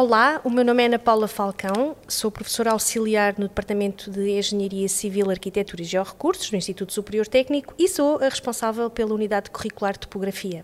Olá, 0.00 0.40
o 0.44 0.48
meu 0.48 0.64
nome 0.64 0.80
é 0.80 0.86
Ana 0.86 0.96
Paula 0.96 1.26
Falcão, 1.26 1.96
sou 2.06 2.30
professora 2.30 2.70
auxiliar 2.70 3.34
no 3.36 3.48
Departamento 3.48 4.12
de 4.12 4.30
Engenharia 4.30 4.88
Civil, 4.88 5.28
Arquitetura 5.28 5.82
e 5.82 5.84
Georrecursos 5.84 6.48
do 6.48 6.54
Instituto 6.54 6.92
Superior 6.92 7.26
Técnico 7.26 7.74
e 7.76 7.88
sou 7.88 8.18
a 8.18 8.28
responsável 8.28 8.88
pela 8.88 9.12
unidade 9.12 9.50
curricular 9.50 9.94
de 9.94 9.98
topografia. 9.98 10.62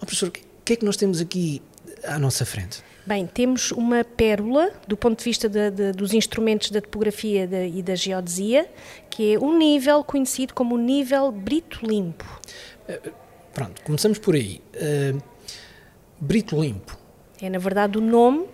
Oh, 0.00 0.06
professor, 0.06 0.28
o 0.28 0.32
que 0.32 0.72
é 0.72 0.76
que 0.76 0.86
nós 0.86 0.96
temos 0.96 1.20
aqui 1.20 1.60
à 2.02 2.18
nossa 2.18 2.46
frente? 2.46 2.82
Bem, 3.04 3.26
temos 3.26 3.72
uma 3.72 4.04
pérola 4.04 4.72
do 4.88 4.96
ponto 4.96 5.18
de 5.18 5.24
vista 5.24 5.46
de, 5.46 5.70
de, 5.70 5.92
dos 5.92 6.14
instrumentos 6.14 6.70
da 6.70 6.80
topografia 6.80 7.46
de, 7.46 7.66
e 7.66 7.82
da 7.82 7.94
geodesia, 7.94 8.66
que 9.10 9.34
é 9.34 9.38
um 9.38 9.58
nível 9.58 10.02
conhecido 10.02 10.54
como 10.54 10.76
o 10.76 10.78
nível 10.78 11.30
brito 11.30 11.84
limpo. 11.84 12.24
Uh, 12.88 13.12
pronto, 13.52 13.82
começamos 13.82 14.18
por 14.18 14.34
aí. 14.34 14.62
Uh, 14.74 15.22
brito 16.18 16.58
limpo 16.58 16.99
é, 17.42 17.50
na 17.50 17.58
verdade, 17.58 17.98
o 17.98 18.00
nome 18.00 18.46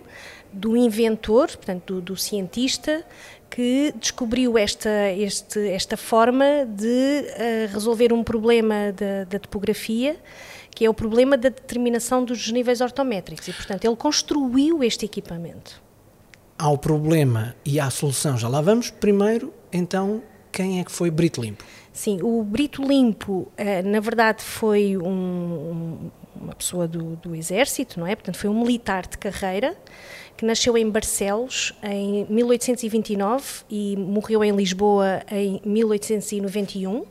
do 0.51 0.77
inventor, 0.77 1.47
portanto, 1.47 1.95
do, 1.95 2.01
do 2.01 2.15
cientista 2.15 3.05
que 3.49 3.93
descobriu 3.97 4.57
esta, 4.57 5.11
este, 5.11 5.69
esta 5.69 5.95
forma 5.97 6.65
de 6.67 6.85
uh, 6.85 7.73
resolver 7.73 8.11
um 8.11 8.23
problema 8.23 8.91
da, 8.91 9.23
da, 9.23 9.39
topografia, 9.39 10.17
que 10.71 10.85
é 10.85 10.89
o 10.89 10.93
problema 10.93 11.37
da 11.37 11.49
determinação 11.49 12.23
dos 12.23 12.51
níveis 12.51 12.81
ortométricos. 12.81 13.47
E, 13.47 13.53
portanto, 13.53 13.85
ele 13.85 13.95
construiu 13.95 14.83
este 14.83 15.05
equipamento. 15.05 15.81
Há 16.57 16.69
o 16.69 16.77
problema 16.77 17.55
e 17.65 17.79
há 17.79 17.85
a 17.85 17.89
solução, 17.89 18.37
já 18.37 18.47
lá 18.47 18.61
vamos. 18.61 18.89
Primeiro, 18.89 19.53
então, 19.71 20.21
quem 20.51 20.79
é 20.79 20.83
que 20.83 20.91
foi 20.91 21.09
Brito 21.09 21.41
Limpo? 21.41 21.63
Sim, 21.93 22.19
o 22.21 22.43
Brito 22.43 22.83
Limpo, 22.83 23.33
uh, 23.33 23.51
na 23.85 23.99
verdade, 23.99 24.43
foi 24.43 24.97
um, 24.97 26.11
uma 26.41 26.55
pessoa 26.55 26.87
do, 26.87 27.15
do 27.17 27.35
Exército, 27.35 27.99
não 27.99 28.07
é? 28.07 28.15
Portanto, 28.15 28.37
foi 28.37 28.49
um 28.49 28.59
militar 28.59 29.07
de 29.07 29.17
carreira 29.17 29.75
que 30.37 30.45
nasceu 30.45 30.77
em 30.77 30.89
Barcelos 30.89 31.73
em 31.81 32.25
1829 32.29 33.63
e 33.69 33.97
morreu 33.97 34.43
em 34.43 34.55
Lisboa 34.55 35.23
em 35.31 35.59
1891. 35.65 37.05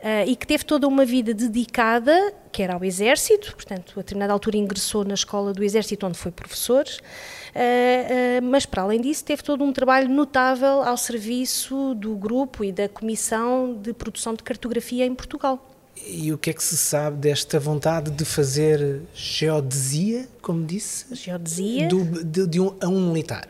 Uh, 0.00 0.24
e 0.26 0.34
que 0.34 0.46
teve 0.46 0.64
toda 0.64 0.88
uma 0.88 1.04
vida 1.04 1.34
dedicada, 1.34 2.32
que 2.50 2.62
era 2.62 2.72
ao 2.72 2.82
Exército, 2.82 3.54
portanto, 3.54 3.92
a 3.96 4.00
determinada 4.00 4.32
altura 4.32 4.56
ingressou 4.56 5.04
na 5.04 5.12
escola 5.12 5.52
do 5.52 5.62
Exército, 5.62 6.06
onde 6.06 6.16
foi 6.16 6.30
professor, 6.30 6.86
uh, 6.86 8.40
uh, 8.40 8.42
mas 8.42 8.64
para 8.64 8.80
além 8.80 8.98
disso, 8.98 9.22
teve 9.22 9.42
todo 9.42 9.62
um 9.62 9.74
trabalho 9.74 10.08
notável 10.08 10.82
ao 10.82 10.96
serviço 10.96 11.94
do 11.94 12.16
grupo 12.16 12.64
e 12.64 12.72
da 12.72 12.88
Comissão 12.88 13.74
de 13.74 13.92
Produção 13.92 14.32
de 14.32 14.42
Cartografia 14.42 15.04
em 15.04 15.14
Portugal. 15.14 15.69
E 16.06 16.32
o 16.32 16.38
que 16.38 16.50
é 16.50 16.52
que 16.52 16.62
se 16.62 16.76
sabe 16.76 17.16
desta 17.16 17.58
vontade 17.60 18.10
de 18.10 18.24
fazer 18.24 19.02
geodesia, 19.14 20.28
como 20.40 20.64
disse? 20.64 21.14
Geodesia? 21.14 21.88
Do, 21.88 22.24
de, 22.24 22.46
de 22.46 22.60
um, 22.60 22.74
a 22.80 22.88
um 22.88 23.08
militar. 23.08 23.48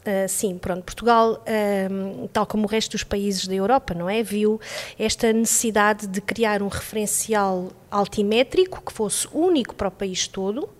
Uh, 0.00 0.26
sim, 0.28 0.56
pronto, 0.56 0.82
Portugal, 0.82 1.44
uh, 1.44 2.28
tal 2.28 2.46
como 2.46 2.64
o 2.64 2.66
resto 2.66 2.92
dos 2.92 3.04
países 3.04 3.46
da 3.46 3.54
Europa, 3.54 3.92
não 3.92 4.08
é, 4.08 4.22
viu 4.22 4.58
esta 4.98 5.30
necessidade 5.30 6.06
de 6.06 6.22
criar 6.22 6.62
um 6.62 6.68
referencial 6.68 7.70
altimétrico 7.90 8.82
que 8.82 8.92
fosse 8.92 9.28
único 9.30 9.74
para 9.74 9.88
o 9.88 9.90
país 9.90 10.26
todo. 10.26 10.70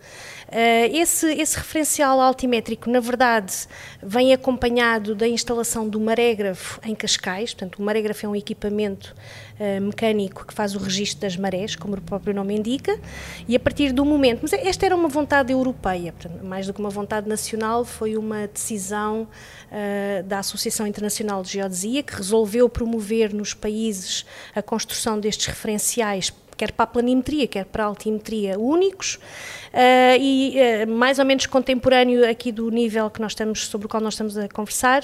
Uh, 0.51 0.97
esse, 0.97 1.27
esse 1.35 1.57
referencial 1.57 2.21
altimétrico, 2.21 2.91
na 2.91 2.99
verdade, 2.99 3.55
vem 4.03 4.33
acompanhado 4.33 5.15
da 5.15 5.29
instalação 5.29 5.89
do 5.89 6.01
marégrafo 6.01 6.81
em 6.85 6.93
Cascais. 6.93 7.55
Portanto, 7.55 7.77
o 7.77 7.83
marégrafo 7.83 8.27
é 8.27 8.29
um 8.29 8.35
equipamento 8.35 9.15
uh, 9.61 9.81
mecânico 9.81 10.45
que 10.45 10.53
faz 10.53 10.75
o 10.75 10.79
registro 10.81 11.21
das 11.21 11.37
marés, 11.37 11.77
como 11.77 11.95
o 11.95 12.01
próprio 12.01 12.35
nome 12.35 12.57
indica, 12.57 12.99
e 13.47 13.55
a 13.55 13.61
partir 13.61 13.93
do 13.93 14.05
momento. 14.05 14.41
Mas 14.43 14.53
esta 14.53 14.85
era 14.87 14.97
uma 14.97 15.09
vontade 15.09 15.53
europeia, 15.53 16.13
portanto, 16.13 16.45
mais 16.45 16.67
do 16.67 16.75
que 16.75 16.81
uma 16.81 16.91
vontade 16.91 17.29
nacional, 17.29 17.85
foi 17.85 18.17
uma 18.17 18.49
decisão 18.49 19.29
uh, 19.71 20.23
da 20.25 20.41
Associação 20.41 20.85
Internacional 20.85 21.45
de 21.45 21.53
Geodesia 21.53 22.03
que 22.03 22.17
resolveu 22.17 22.69
promover 22.69 23.33
nos 23.33 23.55
países 23.55 24.27
a 24.53 24.61
construção 24.61 25.21
destes 25.21 25.47
referenciais 25.47 26.29
quer 26.61 26.73
para 26.73 26.85
a 26.85 26.87
planimetria, 26.87 27.47
quer 27.47 27.65
para 27.65 27.85
a 27.85 27.87
altimetria 27.87 28.59
únicos, 28.59 29.15
uh, 29.15 30.21
e 30.21 30.57
uh, 30.85 30.91
mais 30.91 31.19
ou 31.19 31.25
menos 31.25 31.47
contemporâneo 31.47 32.29
aqui 32.29 32.53
do 32.53 32.71
nível 32.71 33.09
que 33.09 33.19
nós 33.19 33.33
estamos, 33.33 33.67
sobre 33.67 33.87
o 33.87 33.89
qual 33.89 34.03
nós 34.03 34.13
estamos 34.13 34.37
a 34.37 34.47
conversar, 34.47 35.03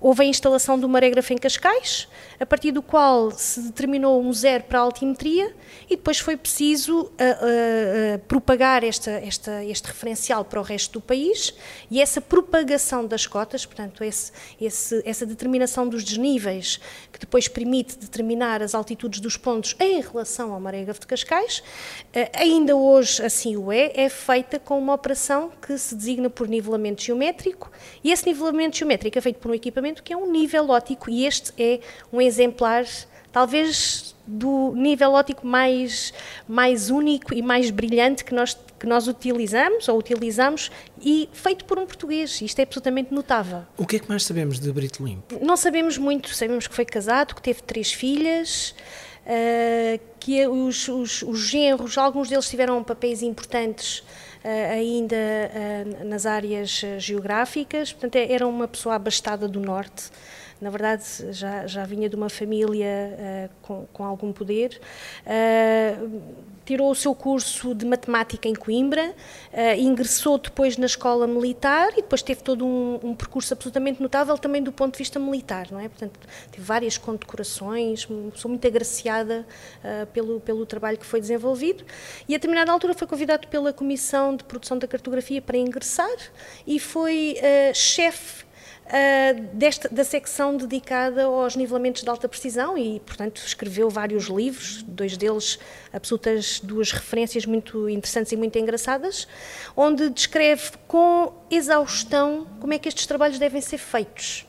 houve 0.00 0.24
a 0.24 0.26
instalação 0.26 0.76
do 0.76 0.88
marégrafo 0.88 1.32
em 1.32 1.38
Cascais, 1.38 2.08
a 2.40 2.44
partir 2.44 2.72
do 2.72 2.82
qual 2.82 3.30
se 3.30 3.60
determinou 3.60 4.20
um 4.20 4.32
zero 4.32 4.64
para 4.64 4.80
a 4.80 4.82
altimetria 4.82 5.54
e 5.88 5.94
depois 5.94 6.18
foi 6.18 6.36
preciso 6.36 7.02
uh, 7.02 8.18
propagar 8.26 8.82
esta, 8.82 9.12
esta, 9.12 9.64
este 9.64 9.86
referencial 9.86 10.44
para 10.44 10.58
o 10.58 10.62
resto 10.64 10.94
do 10.94 11.00
país 11.00 11.54
e 11.88 12.02
essa 12.02 12.20
propagação 12.20 13.06
das 13.06 13.28
cotas, 13.28 13.64
portanto, 13.64 14.02
esse, 14.02 14.32
esse, 14.60 15.02
essa 15.04 15.24
determinação 15.24 15.88
dos 15.88 16.02
desníveis 16.02 16.80
que 17.12 17.20
depois 17.20 17.46
permite 17.46 17.96
determinar 17.96 18.60
as 18.60 18.74
altitudes 18.74 19.20
dos 19.20 19.36
pontos 19.36 19.76
em 19.78 20.00
relação 20.00 20.52
ao 20.52 20.60
de 21.00 21.06
Cascais, 21.06 21.62
eh, 22.12 22.30
ainda 22.34 22.76
hoje 22.76 23.24
assim 23.24 23.56
o 23.56 23.72
é, 23.72 23.92
é 23.94 24.08
feita 24.08 24.58
com 24.58 24.78
uma 24.78 24.94
operação 24.94 25.50
que 25.60 25.76
se 25.78 25.94
designa 25.94 26.30
por 26.30 26.48
nivelamento 26.48 27.02
geométrico 27.02 27.70
e 28.02 28.12
esse 28.12 28.26
nivelamento 28.26 28.76
geométrico 28.76 29.18
é 29.18 29.20
feito 29.20 29.38
por 29.38 29.50
um 29.50 29.54
equipamento 29.54 30.02
que 30.02 30.12
é 30.12 30.16
um 30.16 30.30
nível 30.30 30.70
óptico 30.70 31.10
e 31.10 31.26
este 31.26 31.52
é 31.58 31.80
um 32.12 32.20
exemplar, 32.20 32.84
talvez 33.32 34.16
do 34.26 34.72
nível 34.74 35.12
óptico 35.12 35.46
mais, 35.46 36.12
mais 36.48 36.90
único 36.90 37.32
e 37.32 37.40
mais 37.40 37.70
brilhante 37.70 38.24
que 38.24 38.34
nós, 38.34 38.58
que 38.78 38.86
nós 38.86 39.06
utilizamos 39.06 39.88
ou 39.88 39.98
utilizamos 39.98 40.70
e 41.00 41.28
feito 41.32 41.64
por 41.64 41.78
um 41.78 41.86
português. 41.86 42.40
Isto 42.40 42.58
é 42.58 42.62
absolutamente 42.64 43.14
notável. 43.14 43.62
O 43.76 43.86
que 43.86 43.96
é 43.96 43.98
que 43.98 44.08
mais 44.08 44.24
sabemos 44.24 44.58
de 44.58 44.70
Brito 44.72 45.04
Limpo? 45.04 45.38
Não 45.44 45.56
sabemos 45.56 45.96
muito. 45.96 46.34
Sabemos 46.34 46.66
que 46.66 46.74
foi 46.74 46.84
casado, 46.84 47.34
que 47.34 47.42
teve 47.42 47.62
três 47.62 47.92
filhas, 47.92 48.74
uh, 49.26 50.00
que 50.20 50.46
os, 50.46 50.88
os, 50.88 51.22
os 51.22 51.40
genros, 51.40 51.98
alguns 51.98 52.28
deles 52.28 52.48
tiveram 52.48 52.82
papéis 52.82 53.22
importantes 53.22 53.98
uh, 53.98 54.72
ainda 54.72 55.16
uh, 55.16 56.04
nas 56.04 56.24
áreas 56.24 56.82
geográficas, 56.98 57.92
portanto 57.92 58.16
é, 58.16 58.32
era 58.32 58.46
uma 58.46 58.68
pessoa 58.68 58.94
abastada 58.94 59.48
do 59.48 59.60
norte, 59.60 60.10
na 60.60 60.70
verdade 60.70 61.04
já, 61.32 61.66
já 61.66 61.84
vinha 61.84 62.08
de 62.08 62.16
uma 62.16 62.30
família 62.30 63.50
com, 63.60 63.86
com, 63.92 64.04
algum 64.04 64.32
poder 64.32 64.80
tirou 66.66 66.90
o 66.90 66.94
seu 66.94 67.14
curso 67.14 67.72
de 67.74 67.86
matemática 67.86 68.48
em 68.48 68.54
Coimbra, 68.54 69.14
uh, 69.52 69.80
ingressou 69.80 70.36
depois 70.36 70.76
na 70.76 70.86
escola 70.86 71.26
militar 71.26 71.92
e 71.92 72.02
depois 72.02 72.22
teve 72.22 72.42
todo 72.42 72.66
um, 72.66 72.98
um, 73.02 73.14
percurso 73.14 73.54
absolutamente 73.54 74.02
notável 74.02 74.36
também 74.36 74.60
do 74.60 74.72
ponto 74.72 74.92
de 74.92 74.98
vista 74.98 75.20
militar, 75.20 75.68
não 75.70 75.78
é? 75.78 75.88
Portanto, 75.88 76.18
teve 76.50 76.64
várias 76.64 76.98
condecorações, 76.98 78.08
sou 78.34 78.48
muito 78.48 78.66
agraciada 78.66 79.46
uh, 79.84 80.06
pelo, 80.08 80.40
pelo 80.40 80.66
trabalho 80.66 80.98
que 80.98 81.06
foi 81.06 81.20
desenvolvido 81.20 81.84
e 82.28 82.34
a 82.34 82.36
determinada 82.36 82.72
altura 82.72 82.94
foi 82.94 83.06
convidado 83.06 83.46
pela 83.46 83.72
Comissão 83.72 84.34
de 84.34 84.42
Produção 84.42 84.76
da 84.76 84.88
Cartografia 84.88 85.40
para 85.40 85.56
ingressar 85.56 86.16
e 86.66 86.80
foi 86.80 87.36
uh, 87.38 87.74
chefe 87.74 88.45
uh, 88.86 89.40
desta, 89.52 89.88
da 89.88 90.04
secção 90.04 90.56
dedicada 90.56 91.24
aos 91.24 91.56
nivelamentos 91.56 92.02
de 92.02 92.08
alta 92.08 92.28
precisão 92.28 92.76
e, 92.78 93.00
portanto, 93.00 93.42
escreveu 93.44 93.90
vários 93.90 94.26
livros, 94.26 94.82
dois 94.82 95.16
deles 95.16 95.58
absolutas 95.92 96.60
duas 96.60 96.92
referências 96.92 97.44
muito 97.44 97.88
interessantes 97.88 98.32
e 98.32 98.36
muito 98.36 98.58
engraçadas, 98.58 99.26
onde 99.76 100.08
descreve 100.10 100.72
com 100.86 101.32
exaustão 101.50 102.46
como 102.60 102.72
é 102.72 102.78
que 102.78 102.88
estes 102.88 103.06
trabalhos 103.06 103.38
devem 103.38 103.60
ser 103.60 103.78
feitos. 103.78 104.45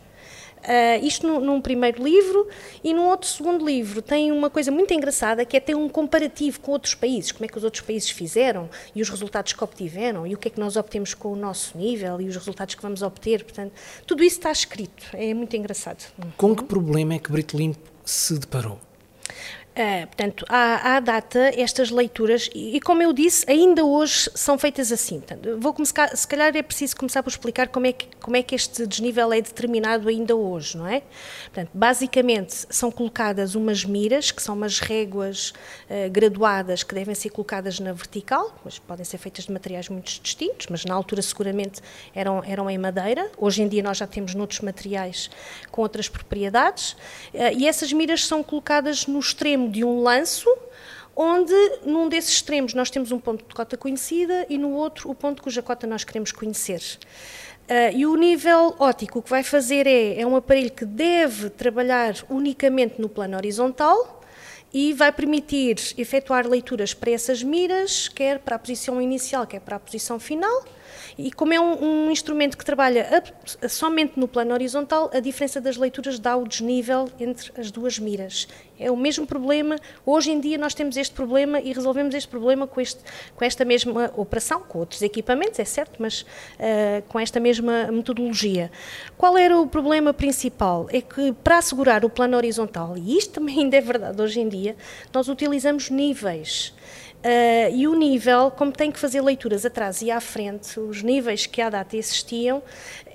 Uh, 0.68 1.06
isto 1.06 1.26
num, 1.26 1.40
num, 1.40 1.62
primeiro 1.62 2.04
livro 2.04 2.46
e 2.84 2.94
num 2.94 3.08
outro 3.08 3.30
segundo 3.30 3.66
livro 3.66 4.02
tem 4.02 4.34
uma 4.34 4.50
coisa 4.50 4.70
muito 4.70 4.94
engraçada 4.94 5.46
que 5.46 5.56
é 5.56 5.62
ter 5.62 5.76
um 5.76 5.88
comparativo 5.88 6.60
com 6.60 6.74
outros 6.74 6.94
países, 6.94 7.32
como 7.32 7.46
é 7.46 7.48
que 7.48 7.58
os 7.58 7.64
outros 7.64 7.82
países 7.82 8.10
fizeram 8.10 8.70
e 8.94 9.02
os 9.02 9.10
resultados 9.10 9.54
que 9.54 9.64
obtiveram 9.64 10.28
e 10.28 10.36
o 10.36 10.38
que 10.38 10.50
é 10.50 10.52
que 10.52 10.60
nós 10.60 10.76
obtemos 10.76 11.14
com 11.14 11.32
o 11.32 11.38
nosso 11.38 11.78
nível 11.78 12.20
e 12.20 12.28
os 12.28 12.36
resultados 12.36 12.76
que 12.76 12.82
vamos 12.82 13.02
obter, 13.02 13.46
portanto, 13.46 13.72
tudo 14.06 14.22
isso 14.26 14.40
está 14.40 14.52
escrito, 14.52 15.06
é 15.14 15.34
muito 15.34 15.56
engraçado. 15.56 16.04
Com 16.36 16.54
que 16.54 16.66
problema 16.66 17.14
é 17.14 17.20
que 17.20 17.32
Brito 17.32 17.56
Limpo 17.56 17.80
se 18.04 18.38
deparou? 18.38 18.78
Uh, 19.78 20.08
portanto, 20.08 20.44
há, 20.50 20.96
à 20.96 21.00
data 21.00 21.52
estas 21.56 21.92
leituras, 21.92 22.50
e, 22.56 22.78
e, 22.78 22.82
como 22.82 23.04
eu 23.04 23.14
disse, 23.14 23.46
ainda 23.48 23.86
hoje 23.86 24.28
são 24.34 24.58
feitas 24.58 24.92
assim. 24.92 25.20
Portanto, 25.20 25.56
vou 25.60 25.72
começar, 25.72 26.18
se 26.18 26.28
calhar 26.28 26.56
é 26.58 26.64
preciso 26.64 26.96
começar 26.96 27.22
por 27.22 27.30
explicar 27.30 27.68
como 27.68 27.86
é, 27.86 27.94
que, 27.94 28.08
como 28.20 28.36
é 28.36 28.42
que 28.42 28.56
este 28.56 28.88
desnível 28.88 29.32
é 29.32 29.40
determinado 29.40 30.10
ainda 30.10 30.36
hoje, 30.36 30.76
não 30.76 30.88
é? 30.88 31.04
Portanto, 31.44 31.70
basicamente 31.76 32.66
são 32.72 32.90
colocadas 32.90 33.54
umas 33.54 33.86
miras, 33.86 34.32
que 34.32 34.42
são 34.42 34.56
umas 34.56 34.80
réguas 34.80 35.54
uh, 35.92 36.10
graduadas 36.10 36.82
que 36.82 36.96
devem 36.96 37.14
ser 37.14 37.30
colocadas 37.30 37.80
na 37.80 37.94
vertical, 37.94 38.60
mas 38.66 38.80
podem 38.80 39.06
ser 39.06 39.20
feitas 39.20 39.46
de 39.46 39.52
materiais 39.52 39.90
muito 39.90 40.08
distintos, 40.08 40.66
mas 40.72 40.86
na 40.86 40.96
altura 40.96 41.22
seguramente 41.22 41.82
eram, 42.16 42.44
eram 42.44 42.68
em 42.68 42.80
madeira. 42.80 43.30
Hoje 43.38 43.62
em 43.62 43.68
dia 43.68 43.84
nós 43.84 43.98
já 43.98 44.08
temos 44.08 44.34
noutros 44.34 44.62
materiais 44.62 45.30
com 45.70 45.84
outras 45.84 46.10
propriedades, 46.10 46.94
uh, 46.94 47.54
e 47.56 47.68
essas 47.68 47.94
miras 47.94 48.26
são 48.26 48.42
colocadas 48.42 49.06
no 49.06 49.20
extremo 49.20 49.67
de 49.68 49.84
um 49.84 50.02
lanço 50.02 50.50
onde 51.16 51.54
num 51.84 52.08
desses 52.08 52.34
extremos 52.34 52.74
nós 52.76 52.92
temos 52.92 53.12
um 53.12 53.20
ponto 53.20 53.44
de 53.44 53.54
cota 53.56 53.76
conhecida 53.76 54.46
e 54.50 54.58
no 54.58 54.72
outro 54.72 55.10
o 55.10 55.16
ponto 55.16 55.42
cuja 55.42 55.64
cota 55.64 55.88
nós 55.88 56.04
queremos 56.04 56.32
conhecer. 56.32 56.82
Uh, 57.68 57.94
e 57.94 58.06
o 58.06 58.16
nível 58.16 58.76
óptico 58.80 59.20
o 59.20 59.22
que 59.22 59.30
vai 59.30 59.44
fazer 59.44 59.88
é, 59.88 60.22
é 60.22 60.26
um 60.26 60.36
aparelho 60.36 60.72
que 60.72 60.86
deve 60.86 61.50
trabalhar 61.50 62.16
unicamente 62.30 63.02
no 63.02 63.10
plano 63.10 63.36
horizontal 63.36 64.24
e 64.74 64.94
vai 64.94 65.12
permitir 65.12 65.76
efetuar 65.98 66.48
leituras 66.48 66.94
para 66.94 67.12
essas 67.12 67.42
miras, 67.42 68.08
quer 68.08 68.40
para 68.40 68.56
a 68.56 68.60
posição 68.60 69.02
inicial, 69.02 69.46
quer 69.48 69.60
para 69.60 69.78
a 69.78 69.80
posição 69.80 70.20
final, 70.20 70.64
e 71.18 71.32
como 71.32 71.54
é 71.54 71.60
um, 71.60 72.06
um 72.08 72.12
instrumento 72.12 72.58
que 72.58 72.66
trabalha 72.66 73.24
a, 73.62 73.70
somente 73.70 74.20
no 74.20 74.28
plano 74.28 74.54
horizontal, 74.54 75.10
a 75.14 75.20
diferença 75.20 75.60
das 75.60 75.78
leituras 75.78 76.20
dá 76.20 76.36
o 76.36 76.48
desnível 76.48 77.10
entre 77.20 77.52
as 77.60 77.72
duas 77.72 78.00
miras. 78.00 78.48
É 78.80 78.92
o 78.92 78.98
mesmo 78.98 79.26
problema. 79.26 79.78
Hoje 80.06 80.32
em 80.32 80.40
dia 80.40 80.58
nós 80.58 80.74
temos 80.74 80.98
este 80.98 81.14
problema 81.14 81.60
e 81.60 81.74
resolvemos 81.74 82.14
este 82.14 82.28
problema 82.28 82.68
com, 82.68 82.80
este, 82.80 83.02
com 83.36 83.44
esta 83.44 83.66
mesma 83.66 84.12
operação, 84.16 84.62
com 84.62 84.80
outros 84.80 85.02
equipamentos, 85.02 85.60
é 85.60 85.66
certo, 85.66 85.96
mas 86.00 86.22
uh, 86.22 87.02
com 87.08 87.20
esta 87.20 87.40
mesma 87.40 87.92
metodologia. 87.92 88.72
Qual 89.18 89.38
era 89.38 89.60
o 89.60 89.66
problema 89.66 90.14
principal? 90.14 90.88
É 90.92 91.02
que 91.02 91.34
para 91.44 91.58
assegurar 91.58 92.06
o 92.06 92.10
plano 92.10 92.38
horizontal, 92.38 92.96
e 92.98 93.18
isto 93.18 93.34
também 93.34 93.60
ainda 93.66 93.78
é 93.78 93.82
verdade 93.82 94.22
hoje 94.22 94.40
em 94.40 94.48
dia, 94.48 94.76
nós 95.14 95.28
utilizamos 95.28 95.90
níveis. 95.90 96.74
Uh, 97.18 97.76
e 97.76 97.88
o 97.88 97.96
nível, 97.96 98.52
como 98.52 98.72
tem 98.72 98.92
que 98.92 99.00
fazer 99.00 99.22
leituras 99.22 99.66
atrás 99.66 100.02
e 100.02 100.12
à 100.12 100.22
frente, 100.22 100.80
os 100.80 101.02
níveis 101.02 101.46
que 101.46 101.62
à 101.62 101.70
data 101.70 101.98
existiam, 101.98 102.62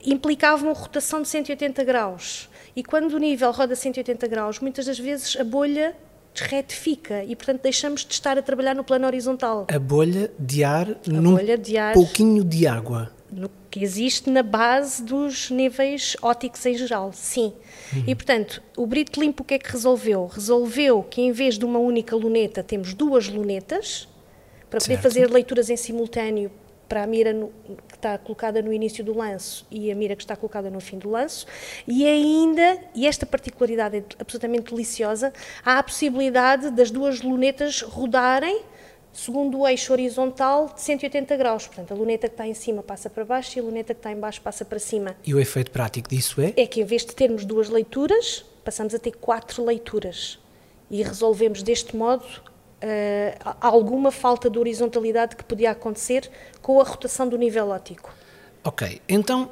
implicavam 0.05 0.73
rotação 0.73 1.23
de 1.23 1.29
180 1.29 1.85
graus. 1.85 2.49
E 2.75 2.83
quando 2.83 3.13
o 3.13 3.19
nível 3.19 3.51
roda 3.53 3.77
180 3.77 4.27
graus, 4.27 4.59
muitas 4.61 4.87
das 4.87 4.99
vezes 4.99 5.37
a 5.37 5.45
bolha 5.45 5.95
retifica 6.35 7.23
e, 7.25 7.37
portanto, 7.37 7.63
deixamos 7.63 8.05
de 8.05 8.13
estar 8.15 8.39
a 8.39 8.43
trabalhar 8.43 8.75
no 8.75 8.83
plano 8.83 9.07
horizontal. 9.07 9.67
A 9.71 9.79
bolha 9.79 10.31
de 10.39 10.65
ar 10.65 10.89
a 10.91 10.97
num 11.11 11.37
bolha 11.37 11.59
de 11.59 11.77
ar, 11.77 11.95
pouquinho 11.95 12.43
de 12.43 12.67
água. 12.67 13.11
No 13.31 13.51
que 13.73 13.83
existe 13.83 14.29
na 14.29 14.43
base 14.43 15.03
dos 15.03 15.51
níveis 15.51 16.15
óticos 16.21 16.65
em 16.67 16.75
geral, 16.75 17.11
sim. 17.11 17.55
Uhum. 17.91 18.05
E, 18.07 18.15
portanto, 18.15 18.63
o 18.77 18.87
Brito 18.87 19.19
Limpo 19.19 19.43
o 19.43 19.47
que 19.47 19.55
é 19.55 19.59
que 19.59 19.73
resolveu? 19.73 20.27
Resolveu 20.27 21.03
que 21.03 21.23
em 21.23 21.33
vez 21.33 21.59
de 21.59 21.65
uma 21.65 21.79
única 21.79 22.15
luneta 22.15 22.63
temos 22.63 22.93
duas 22.93 23.29
lunetas 23.29 24.07
para 24.69 24.79
poder 24.79 24.95
certo. 24.95 25.03
fazer 25.03 25.31
leituras 25.31 25.71
em 25.71 25.77
simultâneo 25.77 26.51
para 26.87 27.05
a 27.05 27.07
mira 27.07 27.33
no, 27.33 27.51
que 27.89 27.95
está 27.95 28.19
colocada 28.19 28.61
no 28.61 28.71
início 28.71 29.03
do 29.03 29.17
lanço 29.17 29.67
e 29.71 29.91
a 29.91 29.95
mira 29.95 30.15
que 30.15 30.23
está 30.23 30.37
colocada 30.37 30.69
no 30.69 30.79
fim 30.79 30.99
do 30.99 31.09
lanço, 31.09 31.47
e 31.89 32.07
ainda, 32.07 32.79
e 32.95 33.07
esta 33.07 33.25
particularidade 33.25 33.97
é 33.97 34.05
absolutamente 34.19 34.71
deliciosa, 34.71 35.33
há 35.65 35.79
a 35.79 35.83
possibilidade 35.83 36.71
das 36.71 36.91
duas 36.91 37.23
lunetas 37.23 37.81
rodarem 37.81 38.61
segundo 39.13 39.61
o 39.61 39.69
eixo 39.69 39.93
horizontal 39.93 40.73
de 40.75 40.81
180 40.81 41.37
graus. 41.37 41.67
Portanto, 41.67 41.93
a 41.93 41.97
luneta 41.97 42.29
que 42.29 42.35
está 42.35 42.47
em 42.47 42.55
cima 42.55 42.83
passa 42.83 43.11
para 43.11 43.25
baixo 43.25 43.59
e 43.59 43.61
a 43.61 43.63
luneta 43.63 43.95
que 43.95 43.99
está 43.99 44.11
em 44.11 44.19
baixo 44.19 44.41
passa 44.41 44.65
para 44.65 44.79
cima. 44.79 45.17
E 45.25 45.35
o 45.35 45.41
efeito 45.41 45.71
prático 45.71 46.09
disso 46.09 46.41
é? 46.41 46.53
É 46.57 46.67
que 46.67 46.81
em 46.81 46.85
vez 46.85 47.05
de 47.05 47.15
termos 47.15 47.45
duas 47.45 47.69
leituras, 47.69 48.45
passamos 48.65 48.95
a 48.95 48.99
ter 48.99 49.13
quatro 49.13 49.65
leituras. 49.65 50.39
E 50.91 51.03
resolvemos 51.03 51.63
deste 51.63 51.97
modo 51.97 52.25
uh, 52.25 53.57
alguma 53.61 54.11
falta 54.11 54.51
de 54.51 54.59
horizontalidade 54.59 55.37
que 55.37 55.45
podia 55.45 55.71
acontecer 55.71 56.31
com 56.61 56.81
a 56.81 56.85
rotação 56.85 57.29
do 57.29 57.37
nível 57.37 57.71
óptico. 57.71 58.15
Ok, 58.65 59.01
então, 59.09 59.51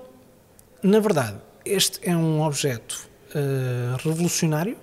na 0.83 1.01
verdade, 1.01 1.39
este 1.65 2.01
é 2.09 2.17
um 2.17 2.43
objeto 2.43 3.09
uh, 3.35 3.97
revolucionário? 4.05 4.77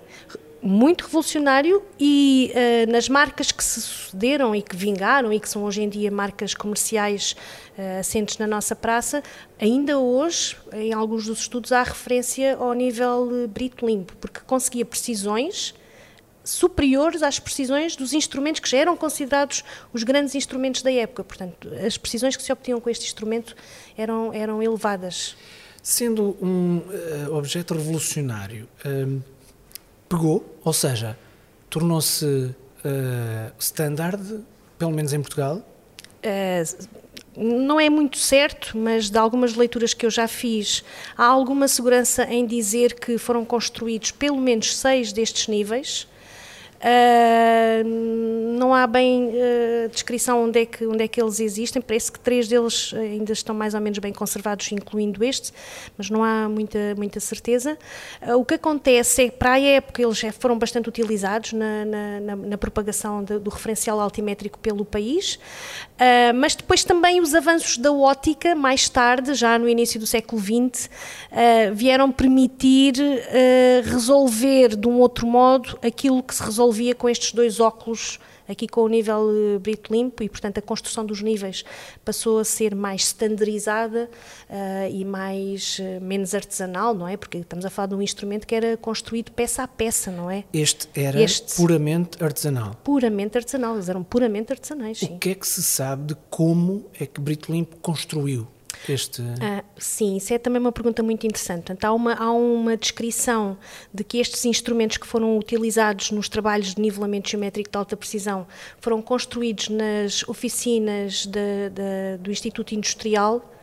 Muito 0.61 1.05
revolucionário 1.05 1.83
e 1.99 2.51
uh, 2.53 2.91
nas 2.91 3.07
marcas 3.07 3.51
que 3.51 3.63
se 3.63 3.81
sucederam 3.81 4.55
e 4.55 4.61
que 4.61 4.75
vingaram 4.75 5.31
e 5.31 5.39
que 5.39 5.47
são 5.47 5.63
hoje 5.63 5.81
em 5.81 5.89
dia 5.89 6.09
marcas 6.11 6.53
comerciais 6.53 7.35
uh, 7.77 7.99
assentes 7.99 8.37
na 8.37 8.47
nossa 8.47 8.75
praça, 8.75 9.23
ainda 9.59 9.97
hoje, 9.99 10.57
em 10.73 10.93
alguns 10.93 11.25
dos 11.25 11.39
estudos, 11.39 11.71
há 11.71 11.83
referência 11.83 12.55
ao 12.57 12.73
nível 12.73 13.29
uh, 13.31 13.47
brito 13.47 13.85
limpo, 13.85 14.15
porque 14.17 14.39
conseguia 14.41 14.85
precisões 14.85 15.73
superiores 16.43 17.21
às 17.23 17.39
precisões 17.39 17.95
dos 17.95 18.13
instrumentos 18.13 18.61
que 18.61 18.69
já 18.69 18.77
eram 18.77 18.95
considerados 18.95 19.63
os 19.91 20.03
grandes 20.03 20.33
instrumentos 20.33 20.81
da 20.81 20.91
época. 20.91 21.23
Portanto, 21.23 21.69
as 21.85 21.97
precisões 21.97 22.37
que 22.37 22.43
se 22.43 22.51
obtinham 22.51 22.79
com 22.79 22.89
este 22.89 23.05
instrumento 23.05 23.55
eram, 23.97 24.33
eram 24.33 24.63
elevadas. 24.63 25.35
Sendo 25.83 26.37
um 26.41 26.81
objeto 27.31 27.73
revolucionário, 27.73 28.67
pegou, 30.07 30.43
ou 30.63 30.73
seja, 30.73 31.17
tornou-se 31.69 32.25
uh, 32.25 33.51
standard, 33.59 34.41
pelo 34.77 34.91
menos 34.91 35.13
em 35.13 35.21
Portugal? 35.21 35.61
Uh, 36.23 36.87
não 37.37 37.79
é 37.79 37.89
muito 37.89 38.17
certo, 38.17 38.75
mas 38.75 39.09
de 39.09 39.17
algumas 39.17 39.53
leituras 39.53 39.93
que 39.93 40.05
eu 40.05 40.09
já 40.09 40.27
fiz, 40.27 40.83
há 41.15 41.25
alguma 41.25 41.67
segurança 41.67 42.23
em 42.23 42.45
dizer 42.47 42.95
que 42.95 43.17
foram 43.19 43.45
construídos 43.45 44.09
pelo 44.09 44.37
menos 44.37 44.75
seis 44.75 45.13
destes 45.13 45.47
níveis. 45.47 46.07
Não 48.57 48.73
há 48.73 48.85
bem 48.85 49.29
uh, 49.29 49.89
descrição 49.89 50.43
onde 50.43 50.61
é, 50.61 50.65
que, 50.65 50.85
onde 50.85 51.03
é 51.03 51.07
que 51.07 51.21
eles 51.21 51.39
existem, 51.39 51.81
parece 51.81 52.11
que 52.11 52.19
três 52.19 52.47
deles 52.47 52.93
ainda 52.95 53.33
estão 53.33 53.55
mais 53.55 53.73
ou 53.73 53.81
menos 53.81 53.99
bem 53.99 54.13
conservados, 54.13 54.71
incluindo 54.71 55.23
este, 55.23 55.51
mas 55.97 56.09
não 56.09 56.23
há 56.23 56.47
muita, 56.47 56.95
muita 56.95 57.19
certeza. 57.19 57.77
Uh, 58.21 58.35
o 58.35 58.45
que 58.45 58.55
acontece 58.55 59.23
é 59.23 59.29
que 59.29 59.37
para 59.37 59.53
a 59.53 59.59
época 59.59 60.01
eles 60.01 60.17
já 60.17 60.31
foram 60.31 60.57
bastante 60.57 60.89
utilizados 60.89 61.53
na, 61.53 61.85
na, 61.85 62.19
na, 62.19 62.35
na 62.35 62.57
propagação 62.57 63.23
de, 63.23 63.39
do 63.39 63.49
referencial 63.49 63.99
altimétrico 63.99 64.59
pelo 64.59 64.85
país, 64.85 65.39
mas 66.35 66.55
depois 66.55 66.83
também 66.83 67.19
os 67.21 67.33
avanços 67.33 67.77
da 67.77 67.91
ótica, 67.91 68.55
mais 68.55 68.87
tarde, 68.87 69.33
já 69.33 69.57
no 69.57 69.67
início 69.67 69.99
do 69.99 70.05
século 70.05 70.41
XX, 70.41 70.89
vieram 71.73 72.11
permitir 72.11 72.93
resolver 73.83 74.75
de 74.75 74.87
um 74.87 74.99
outro 74.99 75.25
modo 75.25 75.77
aquilo 75.81 76.21
que 76.21 76.35
se 76.35 76.43
resolveu 76.43 76.66
resolvia 76.67 76.93
com 76.93 77.09
estes 77.09 77.31
dois 77.31 77.59
óculos 77.59 78.19
aqui 78.47 78.67
com 78.67 78.81
o 78.81 78.87
nível 78.87 79.29
uh, 79.29 79.59
brito 79.59 79.91
limpo 79.91 80.23
e, 80.23 80.29
portanto, 80.29 80.57
a 80.57 80.61
construção 80.61 81.05
dos 81.05 81.21
níveis 81.21 81.65
passou 82.03 82.39
a 82.39 82.45
ser 82.45 82.73
mais 82.73 83.01
standardizada 83.01 84.09
uh, 84.49 84.91
e 84.91 85.03
mais 85.03 85.79
uh, 85.79 86.01
menos 86.01 86.33
artesanal, 86.33 86.93
não 86.93 87.07
é? 87.07 87.17
Porque 87.17 87.39
estamos 87.39 87.65
a 87.65 87.69
falar 87.69 87.87
de 87.87 87.95
um 87.95 88.01
instrumento 88.01 88.47
que 88.47 88.55
era 88.55 88.77
construído 88.77 89.31
peça 89.31 89.63
a 89.63 89.67
peça, 89.67 90.11
não 90.11 90.31
é? 90.31 90.45
Este 90.53 90.87
era 90.95 91.21
este, 91.21 91.55
puramente 91.55 92.23
artesanal. 92.23 92.75
Puramente 92.83 93.37
artesanal, 93.37 93.75
eles 93.75 93.89
eram 93.89 94.03
puramente 94.03 94.53
artesanais. 94.53 94.99
Sim. 94.99 95.15
O 95.15 95.19
que 95.19 95.31
é 95.31 95.35
que 95.35 95.47
se 95.47 95.61
sabe 95.61 96.07
de 96.07 96.15
como 96.29 96.85
é 96.99 97.05
que 97.05 97.19
Brito 97.19 97.51
Limpo 97.51 97.75
construiu 97.77 98.47
este... 98.91 99.21
Ah, 99.41 99.63
sim, 99.77 100.17
isso 100.17 100.33
é 100.33 100.37
também 100.37 100.59
uma 100.59 100.71
pergunta 100.71 101.01
muito 101.03 101.25
interessante. 101.25 101.65
Portanto, 101.65 101.85
há, 101.85 101.93
uma, 101.93 102.13
há 102.13 102.31
uma 102.31 102.75
descrição 102.75 103.57
de 103.93 104.03
que 104.03 104.17
estes 104.19 104.45
instrumentos 104.45 104.97
que 104.97 105.07
foram 105.07 105.37
utilizados 105.37 106.11
nos 106.11 106.29
trabalhos 106.29 106.73
de 106.75 106.81
nivelamento 106.81 107.29
geométrico 107.29 107.69
de 107.69 107.77
alta 107.77 107.95
precisão 107.97 108.47
foram 108.79 109.01
construídos 109.01 109.69
nas 109.69 110.27
oficinas 110.27 111.25
de, 111.25 111.69
de, 111.69 112.17
do 112.19 112.31
Instituto 112.31 112.73
Industrial 112.73 113.53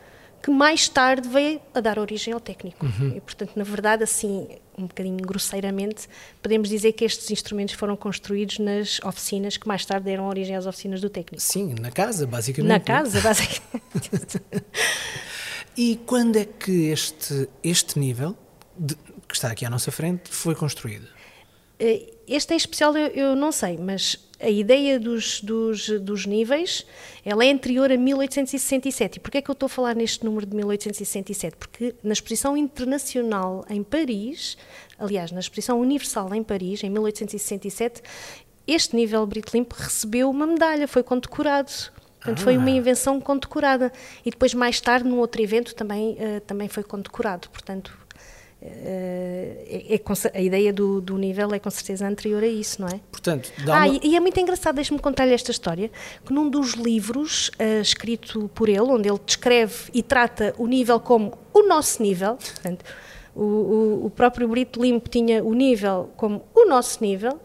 que 0.45 0.51
mais 0.51 0.87
tarde 0.87 1.27
veio 1.27 1.59
a 1.73 1.79
dar 1.79 1.97
origem 1.97 2.31
ao 2.31 2.39
técnico. 2.39 2.85
Uhum. 2.85 3.17
E, 3.17 3.19
portanto, 3.19 3.53
na 3.55 3.63
verdade, 3.63 4.03
assim, 4.03 4.47
um 4.77 4.85
bocadinho 4.85 5.17
grosseiramente, 5.17 6.07
podemos 6.39 6.69
dizer 6.69 6.91
que 6.91 7.03
estes 7.03 7.31
instrumentos 7.31 7.73
foram 7.73 7.97
construídos 7.97 8.59
nas 8.59 8.99
oficinas 9.03 9.57
que 9.57 9.67
mais 9.67 9.83
tarde 9.87 10.05
deram 10.05 10.27
origem 10.27 10.55
às 10.55 10.67
oficinas 10.67 11.01
do 11.01 11.09
técnico. 11.09 11.41
Sim, 11.41 11.73
na 11.81 11.89
casa, 11.89 12.27
basicamente. 12.27 12.69
Na 12.69 12.79
casa, 12.79 13.21
basicamente. 13.21 14.39
e 15.75 15.99
quando 16.05 16.35
é 16.35 16.45
que 16.45 16.89
este, 16.89 17.49
este 17.63 17.97
nível, 17.97 18.37
de, 18.77 18.93
que 19.27 19.33
está 19.33 19.49
aqui 19.49 19.65
à 19.65 19.69
nossa 19.71 19.91
frente, 19.91 20.29
foi 20.29 20.53
construído? 20.53 21.07
Eh, 21.79 22.13
este 22.27 22.53
em 22.53 22.57
especial 22.57 22.95
eu, 22.95 23.07
eu 23.07 23.35
não 23.35 23.51
sei, 23.51 23.79
mas 23.79 24.19
a 24.45 24.49
ideia 24.49 24.99
dos, 24.99 25.41
dos, 25.41 25.89
dos, 25.99 26.25
níveis 26.25 26.85
ela 27.25 27.43
é 27.43 27.51
anterior 27.51 27.91
a 27.91 27.97
1867. 27.97 29.17
E 29.17 29.19
porquê 29.19 29.39
é 29.39 29.41
que 29.41 29.49
eu 29.49 29.53
estou 29.53 29.65
a 29.65 29.69
falar 29.69 29.95
neste 29.95 30.23
número 30.23 30.45
de 30.45 30.55
1867? 30.55 31.57
Porque 31.57 31.95
na 32.03 32.13
exposição 32.13 32.55
internacional 32.55 33.65
em 33.69 33.81
Paris, 33.81 34.55
aliás, 34.99 35.31
na 35.31 35.39
exposição 35.39 35.79
universal 35.79 36.33
em 36.33 36.43
Paris, 36.43 36.83
em 36.83 36.89
1867, 36.89 38.03
este 38.67 38.95
nível 38.95 39.25
Brito 39.25 39.55
Limpo 39.55 39.75
recebeu 39.77 40.29
uma 40.29 40.45
medalha, 40.45 40.87
foi 40.87 41.01
condecorado. 41.01 41.71
Portanto, 42.19 42.39
ah. 42.39 42.43
foi 42.43 42.57
uma 42.57 42.67
ah. 42.67 42.71
invenção 42.71 43.19
condecorada. 43.19 43.91
E 44.23 44.29
depois, 44.29 44.53
mais 44.53 44.79
tarde, 44.79 45.07
num 45.07 45.19
outro 45.19 45.41
evento, 45.41 45.73
também, 45.75 46.13
uh, 46.13 46.41
também 46.41 46.67
foi 46.67 46.83
condecorado. 46.83 47.49
Portanto, 47.49 48.04
é, 48.61 49.85
é, 49.89 50.01
a 50.33 50.41
ideia 50.41 50.73
do, 50.73 51.01
do, 51.01 51.17
nível 51.17 51.53
é 51.53 51.59
com 51.59 51.69
certeza 51.69 52.07
anterior 52.07 52.43
a 52.43 52.47
isso, 52.47 52.81
não 52.81 52.87
é? 52.87 52.99
Portanto, 53.11 53.51
dá 53.63 53.81
ah, 53.81 53.85
uma... 53.85 53.87
e, 53.87 53.99
e, 54.03 54.15
é 54.15 54.19
muito 54.19 54.39
engraçado, 54.39 54.75
deixe-me 54.75 54.99
contar-lhe 54.99 55.33
esta 55.33 55.51
história, 55.51 55.91
que 56.25 56.33
num 56.33 56.49
dos 56.49 56.73
livros 56.73 57.49
uh, 57.59 57.81
escrito 57.81 58.49
por 58.55 58.69
ele, 58.69 58.81
onde 58.81 59.09
ele 59.09 59.19
descreve 59.25 59.89
e 59.93 60.01
trata 60.01 60.55
o 60.57 60.67
nível 60.67 60.99
como 60.99 61.37
o 61.53 61.67
nosso 61.67 62.01
nível, 62.01 62.35
portanto, 62.37 62.85
o, 63.35 63.43
o, 63.43 64.05
o 64.05 64.09
próprio 64.09 64.47
Brito 64.47 64.81
Limpo 64.81 65.09
tinha 65.09 65.43
o 65.43 65.53
nível 65.53 66.09
como 66.15 66.43
o 66.53 66.65
no 66.65 66.75
nosso 66.75 67.01
nível, 67.01 67.39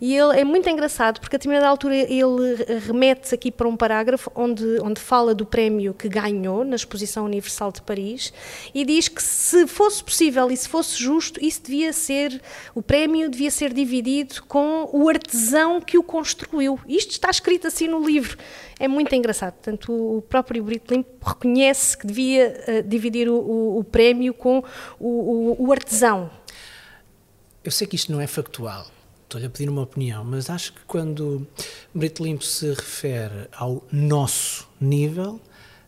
e 0.00 0.14
ele 0.14 0.38
é 0.38 0.44
muito 0.44 0.68
engraçado 0.68 1.20
porque 1.20 1.36
a 1.36 1.38
determinada 1.38 1.68
altura 1.68 1.94
ele 1.94 2.80
remete 2.86 3.34
aqui 3.34 3.50
para 3.50 3.66
um 3.66 3.76
parágrafo 3.76 4.30
onde, 4.34 4.64
onde 4.82 5.00
fala 5.00 5.34
do 5.34 5.46
prémio 5.46 5.94
que 5.94 6.08
ganhou 6.08 6.64
na 6.64 6.76
Exposição 6.76 7.24
Universal 7.24 7.72
de 7.72 7.80
Paris 7.80 8.32
e 8.74 8.84
diz 8.84 9.08
que 9.08 9.22
se 9.22 9.66
fosse 9.66 10.02
possível 10.02 10.50
e 10.50 10.56
se 10.56 10.68
fosse 10.68 11.00
justo, 11.00 11.42
isso 11.42 11.62
devia 11.62 11.92
ser, 11.92 12.42
o 12.74 12.82
prémio 12.82 13.30
devia 13.30 13.50
ser 13.50 13.72
dividido 13.72 14.42
com 14.46 14.88
o 14.92 15.08
artesão 15.08 15.80
que 15.80 15.96
o 15.96 16.02
construiu. 16.02 16.78
Isto 16.86 17.12
está 17.12 17.30
escrito 17.30 17.66
assim 17.66 17.88
no 17.88 18.04
livro. 18.04 18.36
É 18.78 18.88
muito 18.88 19.14
engraçado. 19.14 19.54
Portanto, 19.54 19.92
o 19.92 20.22
próprio 20.22 20.62
Brito 20.62 20.92
Limpo 20.92 21.08
reconhece 21.24 21.96
que 21.96 22.06
devia 22.06 22.54
uh, 22.66 22.88
dividir 22.88 23.28
o, 23.28 23.78
o, 23.78 23.84
prémio 23.84 24.34
com 24.34 24.64
o, 24.98 25.33
o 25.34 25.72
artesão. 25.72 26.30
Eu 27.62 27.70
sei 27.70 27.86
que 27.86 27.96
isto 27.96 28.12
não 28.12 28.20
é 28.20 28.26
factual, 28.26 28.86
estou-lhe 29.22 29.46
a 29.46 29.50
pedir 29.50 29.68
uma 29.68 29.82
opinião, 29.82 30.24
mas 30.24 30.50
acho 30.50 30.72
que 30.72 30.80
quando 30.86 31.46
Brito 31.94 32.22
Limpo 32.22 32.44
se 32.44 32.68
refere 32.68 33.48
ao 33.52 33.82
nosso 33.90 34.68
nível, 34.80 35.40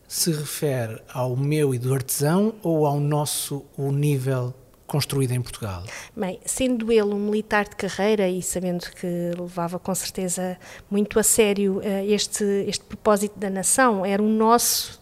se 0.07 0.31
refere 0.31 1.01
ao 1.13 1.35
meu 1.35 1.73
e 1.73 1.79
do 1.79 1.93
artesão 1.93 2.55
ou 2.63 2.85
ao 2.85 2.99
nosso 2.99 3.65
o 3.77 3.91
nível 3.91 4.53
construído 4.87 5.33
em 5.33 5.41
Portugal? 5.41 5.83
Bem, 6.15 6.39
sendo 6.45 6.91
ele 6.91 7.13
um 7.13 7.19
militar 7.19 7.67
de 7.67 7.75
carreira 7.75 8.27
e 8.27 8.41
sabendo 8.41 8.89
que 8.91 9.31
levava 9.37 9.77
com 9.77 9.93
certeza 9.93 10.57
muito 10.89 11.19
a 11.19 11.23
sério 11.23 11.77
uh, 11.77 11.83
este, 12.07 12.43
este 12.67 12.85
propósito 12.85 13.37
da 13.37 13.49
nação, 13.49 14.05
era 14.05 14.23
o 14.23 14.27
nosso 14.27 14.99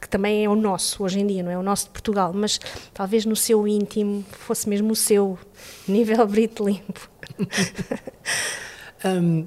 que 0.00 0.08
também 0.08 0.44
é 0.44 0.48
o 0.48 0.54
nosso 0.54 1.02
hoje 1.02 1.20
em 1.20 1.26
dia, 1.26 1.42
não 1.42 1.50
é 1.50 1.58
o 1.58 1.62
nosso 1.62 1.84
de 1.84 1.90
Portugal, 1.90 2.32
mas 2.32 2.60
talvez 2.94 3.24
no 3.24 3.36
seu 3.36 3.66
íntimo 3.66 4.24
fosse 4.30 4.68
mesmo 4.68 4.92
o 4.92 4.96
seu 4.96 5.38
nível 5.86 6.26
brito 6.28 6.64
limpo. 6.64 7.10
um, 9.04 9.46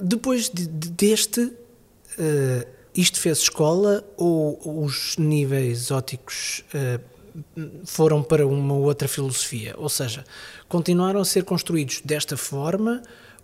depois 0.00 0.48
de, 0.48 0.66
de, 0.66 0.90
deste, 0.90 1.40
uh, 1.40 2.66
isto 2.94 3.20
fez 3.20 3.38
escola 3.38 4.04
ou 4.16 4.84
os 4.84 5.16
níveis 5.16 5.90
óticos 5.90 6.64
uh, 6.74 7.12
foram 7.84 8.22
para 8.22 8.46
uma 8.46 8.74
outra 8.74 9.08
filosofia? 9.08 9.74
Ou 9.78 9.88
seja, 9.88 10.24
continuaram 10.68 11.20
a 11.20 11.24
ser 11.24 11.44
construídos 11.44 12.00
desta 12.04 12.36
forma 12.36 13.02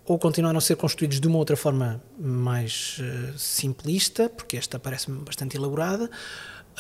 ou 0.09 0.19
continuaram 0.19 0.57
a 0.57 0.61
ser 0.61 0.75
construídos 0.77 1.21
de 1.21 1.29
uma 1.29 1.37
outra 1.37 1.57
forma 1.57 2.03
mais 2.19 2.99
uh, 2.99 3.39
simplista, 3.39 4.29
porque 4.29 4.57
esta 4.57 4.79
parece-me 4.79 5.19
bastante 5.21 5.57
elaborada, 5.57 6.11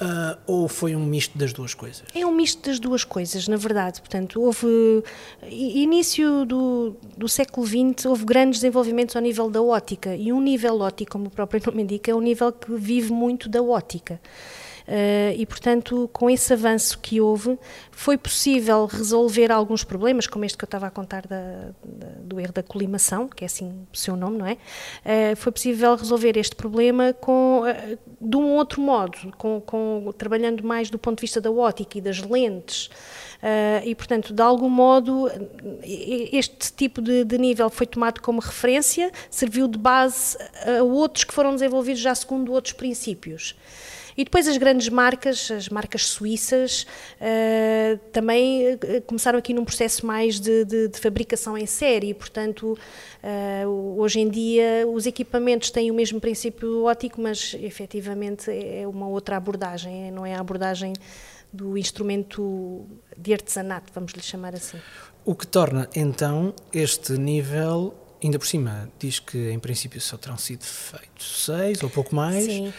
Uh, 0.00 0.38
ou 0.46 0.68
foi 0.68 0.94
um 0.94 1.04
misto 1.04 1.36
das 1.36 1.52
duas 1.52 1.74
coisas? 1.74 2.04
É 2.14 2.24
um 2.24 2.30
misto 2.30 2.64
das 2.64 2.78
duas 2.78 3.02
coisas, 3.02 3.48
na 3.48 3.56
verdade. 3.56 4.00
Portanto, 4.00 4.40
houve. 4.40 5.02
Início 5.50 6.44
do, 6.44 6.94
do 7.16 7.28
século 7.28 7.66
XX, 7.66 8.06
houve 8.06 8.24
grandes 8.24 8.60
desenvolvimentos 8.60 9.16
ao 9.16 9.22
nível 9.22 9.50
da 9.50 9.60
ótica. 9.60 10.14
E 10.14 10.32
um 10.32 10.40
nível 10.40 10.78
ótico, 10.82 11.10
como 11.10 11.26
o 11.26 11.30
próprio 11.30 11.60
nome 11.66 11.82
indica, 11.82 12.12
é 12.12 12.14
um 12.14 12.20
nível 12.20 12.52
que 12.52 12.72
vive 12.76 13.12
muito 13.12 13.48
da 13.48 13.60
ótica. 13.60 14.20
Uh, 14.88 15.36
e, 15.36 15.44
portanto, 15.44 16.08
com 16.14 16.30
esse 16.30 16.50
avanço 16.50 16.98
que 16.98 17.20
houve, 17.20 17.58
foi 17.90 18.16
possível 18.16 18.86
resolver 18.86 19.52
alguns 19.52 19.84
problemas, 19.84 20.26
como 20.26 20.46
este 20.46 20.56
que 20.56 20.64
eu 20.64 20.66
estava 20.66 20.86
a 20.86 20.90
contar 20.90 21.26
da, 21.26 21.72
da, 21.84 22.06
do 22.22 22.40
erro 22.40 22.54
da 22.54 22.62
colimação, 22.62 23.28
que 23.28 23.44
é 23.44 23.46
assim 23.46 23.86
o 23.92 23.96
seu 23.96 24.16
nome, 24.16 24.38
não 24.38 24.46
é? 24.46 24.52
Uh, 24.54 25.36
foi 25.36 25.52
possível 25.52 25.94
resolver 25.94 26.38
este 26.38 26.56
problema 26.56 27.12
com, 27.12 27.64
uh, 27.64 27.98
de 28.18 28.36
um 28.38 28.54
outro 28.54 28.80
modo, 28.80 29.18
com, 29.36 29.60
com, 29.60 30.10
trabalhando 30.16 30.64
mais 30.64 30.88
do 30.88 30.98
ponto 30.98 31.18
de 31.18 31.20
vista 31.20 31.38
da 31.38 31.50
ótica 31.50 31.98
e 31.98 32.00
das 32.00 32.22
lentes. 32.22 32.86
Uh, 32.86 33.84
e, 33.84 33.94
portanto, 33.94 34.32
de 34.32 34.40
algum 34.40 34.70
modo, 34.70 35.30
este 35.82 36.72
tipo 36.72 37.02
de, 37.02 37.24
de, 37.24 37.36
nível 37.36 37.68
foi 37.68 37.86
tomado 37.86 38.22
como 38.22 38.40
referência, 38.40 39.12
serviu 39.30 39.68
de 39.68 39.78
base 39.78 40.38
a 40.66 40.82
outros 40.82 41.24
que 41.24 41.34
foram 41.34 41.52
desenvolvidos 41.52 42.00
já 42.00 42.14
segundo 42.14 42.52
outros 42.52 42.72
princípios. 42.72 43.54
E 44.18 44.24
depois 44.24 44.48
as 44.48 44.56
grandes 44.56 44.88
marcas, 44.88 45.48
as 45.48 45.68
marcas 45.68 46.06
suíças, 46.06 46.84
uh, 47.20 47.96
também 48.10 48.74
uh, 48.74 49.02
começaram 49.06 49.38
aqui 49.38 49.54
num 49.54 49.64
processo 49.64 50.04
mais 50.04 50.40
de, 50.40 50.64
de, 50.64 50.88
de 50.88 50.98
fabricação 50.98 51.56
em 51.56 51.66
série, 51.66 52.12
portanto, 52.12 52.76
uh, 53.22 53.96
hoje 53.96 54.18
em 54.18 54.28
dia 54.28 54.84
os 54.92 55.06
equipamentos 55.06 55.70
têm 55.70 55.92
o 55.92 55.94
mesmo 55.94 56.20
princípio 56.20 56.86
óptico, 56.86 57.20
mas 57.20 57.54
efetivamente 57.60 58.50
é 58.50 58.88
uma 58.88 59.06
outra 59.06 59.36
abordagem, 59.36 60.10
não 60.10 60.26
é 60.26 60.34
a 60.34 60.40
abordagem 60.40 60.94
do 61.52 61.78
instrumento 61.78 62.88
de 63.16 63.32
artesanato, 63.32 63.92
vamos 63.94 64.12
lhe 64.14 64.22
chamar 64.22 64.52
assim. 64.52 64.78
O 65.24 65.32
que 65.32 65.46
torna 65.46 65.88
então 65.94 66.52
este 66.72 67.12
nível 67.12 67.94
ainda 68.20 68.36
por 68.36 68.48
cima, 68.48 68.90
diz 68.98 69.20
que 69.20 69.50
em 69.52 69.60
princípio 69.60 70.00
só 70.00 70.16
terão 70.16 70.36
sido 70.36 70.64
feitos 70.64 71.44
seis 71.44 71.80
ou 71.84 71.88
pouco 71.88 72.16
mais. 72.16 72.42
Sim 72.42 72.72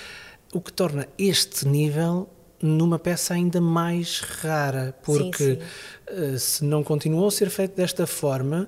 o 0.53 0.61
que 0.61 0.71
torna 0.71 1.07
este 1.17 1.67
nível 1.67 2.27
numa 2.61 2.99
peça 2.99 3.33
ainda 3.33 3.61
mais 3.61 4.19
rara, 4.19 4.93
porque 5.03 5.37
sim, 5.37 5.55
sim. 5.55 5.61
Eh, 6.07 6.37
se 6.37 6.65
não 6.65 6.83
continuou 6.83 7.27
a 7.27 7.31
ser 7.31 7.49
feito 7.49 7.75
desta 7.75 8.05
forma, 8.05 8.67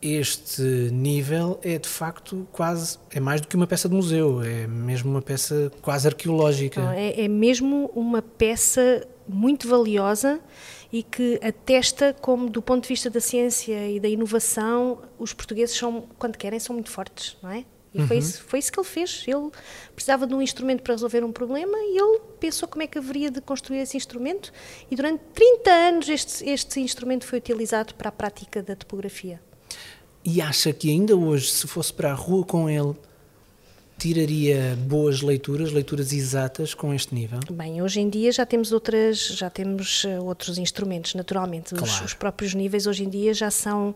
este 0.00 0.62
nível 0.62 1.58
é 1.62 1.78
de 1.78 1.88
facto 1.88 2.46
quase 2.52 2.98
é 3.10 3.18
mais 3.18 3.40
do 3.40 3.48
que 3.48 3.56
uma 3.56 3.66
peça 3.66 3.88
de 3.88 3.94
museu, 3.94 4.42
é 4.42 4.66
mesmo 4.66 5.10
uma 5.10 5.22
peça 5.22 5.72
quase 5.82 6.06
arqueológica. 6.06 6.80
Não, 6.80 6.92
é, 6.92 7.20
é 7.20 7.28
mesmo 7.28 7.90
uma 7.94 8.22
peça 8.22 9.06
muito 9.26 9.68
valiosa 9.68 10.40
e 10.92 11.02
que 11.02 11.38
atesta 11.42 12.14
como 12.20 12.48
do 12.48 12.62
ponto 12.62 12.84
de 12.84 12.88
vista 12.88 13.10
da 13.10 13.20
ciência 13.20 13.90
e 13.90 13.98
da 14.00 14.08
inovação 14.08 14.98
os 15.18 15.32
portugueses 15.32 15.76
são 15.76 16.04
quando 16.18 16.36
querem 16.36 16.58
são 16.58 16.74
muito 16.74 16.90
fortes, 16.90 17.36
não 17.42 17.50
é? 17.50 17.64
E 17.98 18.02
uhum. 18.02 18.06
foi, 18.06 18.18
isso, 18.18 18.42
foi 18.44 18.58
isso 18.60 18.70
que 18.70 18.78
ele 18.78 18.86
fez. 18.86 19.24
Ele 19.26 19.50
precisava 19.92 20.24
de 20.24 20.32
um 20.32 20.40
instrumento 20.40 20.82
para 20.82 20.94
resolver 20.94 21.24
um 21.24 21.32
problema 21.32 21.76
e 21.76 21.98
ele 21.98 22.20
pensou 22.38 22.68
como 22.68 22.82
é 22.82 22.86
que 22.86 22.96
haveria 22.96 23.28
de 23.28 23.40
construir 23.40 23.78
esse 23.78 23.96
instrumento. 23.96 24.52
E 24.88 24.94
durante 24.94 25.20
30 25.34 25.70
anos 25.70 26.08
este, 26.08 26.48
este 26.48 26.80
instrumento 26.80 27.26
foi 27.26 27.38
utilizado 27.40 27.94
para 27.94 28.08
a 28.08 28.12
prática 28.12 28.62
da 28.62 28.76
topografia. 28.76 29.40
E 30.24 30.40
acha 30.40 30.72
que 30.72 30.90
ainda 30.90 31.16
hoje, 31.16 31.50
se 31.50 31.66
fosse 31.66 31.92
para 31.92 32.12
a 32.12 32.14
rua 32.14 32.44
com 32.44 32.70
ele, 32.70 32.94
tiraria 33.98 34.78
boas 34.86 35.20
leituras, 35.20 35.72
leituras 35.72 36.12
exatas 36.12 36.72
com 36.72 36.94
este 36.94 37.14
nível? 37.14 37.40
Bem, 37.50 37.82
hoje 37.82 38.00
em 38.00 38.08
dia 38.08 38.30
já 38.30 38.46
temos 38.46 38.72
outras, 38.72 39.18
já 39.18 39.50
temos 39.50 40.04
eh, 40.04 40.20
outros 40.20 40.56
instrumentos, 40.56 41.14
naturalmente. 41.14 41.74
Claro. 41.74 41.84
Os, 41.84 42.00
os, 42.00 42.14
próprios 42.14 42.54
níveis 42.54 42.86
hoje 42.86 43.04
em 43.04 43.08
dia 43.08 43.34
já 43.34 43.50
são 43.50 43.94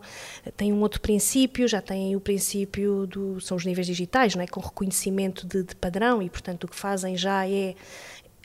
têm 0.57 0.73
um 0.73 0.81
outro 0.81 0.99
princípio, 0.99 1.67
já 1.67 1.81
têm 1.81 2.15
o 2.15 2.19
princípio 2.19 3.07
do 3.07 3.39
são 3.39 3.55
os 3.55 3.65
níveis 3.65 3.87
digitais, 3.87 4.35
não 4.35 4.43
é, 4.43 4.47
com 4.47 4.59
reconhecimento 4.59 5.47
de, 5.47 5.63
de 5.63 5.75
padrão 5.75 6.21
e 6.21 6.29
portanto 6.29 6.65
o 6.65 6.67
que 6.67 6.75
fazem 6.75 7.15
já 7.15 7.47
é 7.47 7.73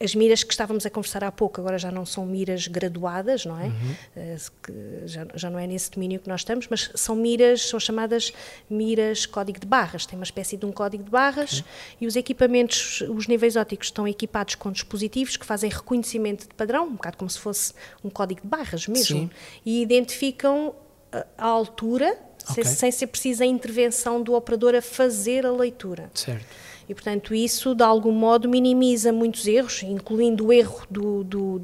as 0.00 0.14
miras 0.14 0.44
que 0.44 0.52
estávamos 0.52 0.86
a 0.86 0.90
conversar 0.90 1.24
há 1.24 1.32
pouco 1.32 1.60
agora 1.60 1.76
já 1.76 1.90
não 1.90 2.06
são 2.06 2.24
miras 2.24 2.68
graduadas, 2.68 3.44
não 3.44 3.58
é? 3.58 3.64
Uhum. 3.64 3.96
Uh, 4.16 5.08
já, 5.08 5.26
já 5.34 5.50
não 5.50 5.58
é 5.58 5.66
nesse 5.66 5.90
domínio 5.90 6.20
que 6.20 6.28
nós 6.28 6.40
estamos, 6.40 6.68
mas 6.68 6.90
são 6.94 7.16
miras, 7.16 7.68
são 7.68 7.80
chamadas 7.80 8.32
miras 8.70 9.26
código 9.26 9.58
de 9.58 9.66
barras. 9.66 10.06
Tem 10.06 10.16
uma 10.18 10.24
espécie 10.24 10.56
de 10.56 10.64
um 10.64 10.70
código 10.70 11.02
de 11.02 11.10
barras 11.10 11.64
e 12.00 12.06
os 12.06 12.14
equipamentos, 12.14 13.00
os 13.08 13.26
níveis 13.26 13.56
ópticos 13.56 13.88
estão 13.88 14.06
equipados 14.06 14.54
com 14.54 14.70
dispositivos 14.70 15.36
que 15.36 15.44
fazem 15.44 15.68
reconhecimento 15.68 16.48
de 16.48 16.54
padrão, 16.54 16.86
um 16.86 16.92
bocado 16.92 17.16
como 17.16 17.28
se 17.28 17.38
fosse 17.38 17.74
um 18.04 18.10
código 18.10 18.42
de 18.42 18.46
barras 18.46 18.86
mesmo, 18.86 19.22
Sim. 19.22 19.30
e 19.66 19.82
identificam 19.82 20.74
a, 21.12 21.26
a 21.36 21.46
altura 21.46 22.16
okay. 22.50 22.64
sem, 22.64 22.64
sem 22.64 22.92
ser 22.92 23.06
precisa 23.08 23.44
a 23.44 23.46
intervenção 23.46 24.22
do 24.22 24.34
operador 24.34 24.74
a 24.74 24.82
fazer 24.82 25.44
a 25.44 25.50
leitura. 25.50 26.10
Certo. 26.14 26.67
E, 26.88 26.94
portanto, 26.94 27.34
isso 27.34 27.74
de 27.74 27.82
algum 27.82 28.12
modo 28.12 28.48
minimiza 28.48 29.12
muitos 29.12 29.46
erros, 29.46 29.82
incluindo 29.82 30.46
o 30.46 30.52
erro 30.52 30.86
do, 30.90 31.22
do, 31.22 31.62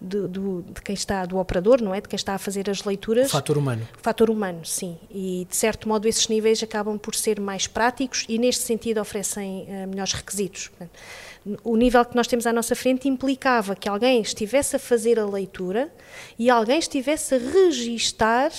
do, 0.00 0.28
do, 0.28 0.62
de 0.62 0.80
quem 0.82 0.94
está, 0.94 1.26
do 1.26 1.36
operador, 1.36 1.82
não 1.82 1.92
é? 1.92 2.00
De 2.00 2.08
quem 2.08 2.16
está 2.16 2.34
a 2.34 2.38
fazer 2.38 2.70
as 2.70 2.84
leituras. 2.84 3.28
O 3.28 3.32
fator 3.32 3.58
humano. 3.58 3.88
O 3.98 4.02
fator 4.02 4.30
humano, 4.30 4.64
sim. 4.64 4.96
E, 5.10 5.46
de 5.50 5.56
certo 5.56 5.88
modo, 5.88 6.06
esses 6.06 6.28
níveis 6.28 6.62
acabam 6.62 6.96
por 6.96 7.14
ser 7.16 7.40
mais 7.40 7.66
práticos 7.66 8.24
e, 8.28 8.38
neste 8.38 8.62
sentido, 8.62 9.00
oferecem 9.00 9.62
uh, 9.62 9.88
melhores 9.88 10.12
requisitos. 10.12 10.68
Portanto, 10.68 10.92
o 11.64 11.76
nível 11.76 12.04
que 12.04 12.14
nós 12.14 12.28
temos 12.28 12.46
à 12.46 12.52
nossa 12.52 12.76
frente 12.76 13.08
implicava 13.08 13.74
que 13.74 13.88
alguém 13.88 14.20
estivesse 14.20 14.76
a 14.76 14.78
fazer 14.78 15.18
a 15.18 15.26
leitura 15.26 15.92
e 16.38 16.48
alguém 16.48 16.78
estivesse 16.78 17.34
a 17.34 17.38
registar 17.38 18.52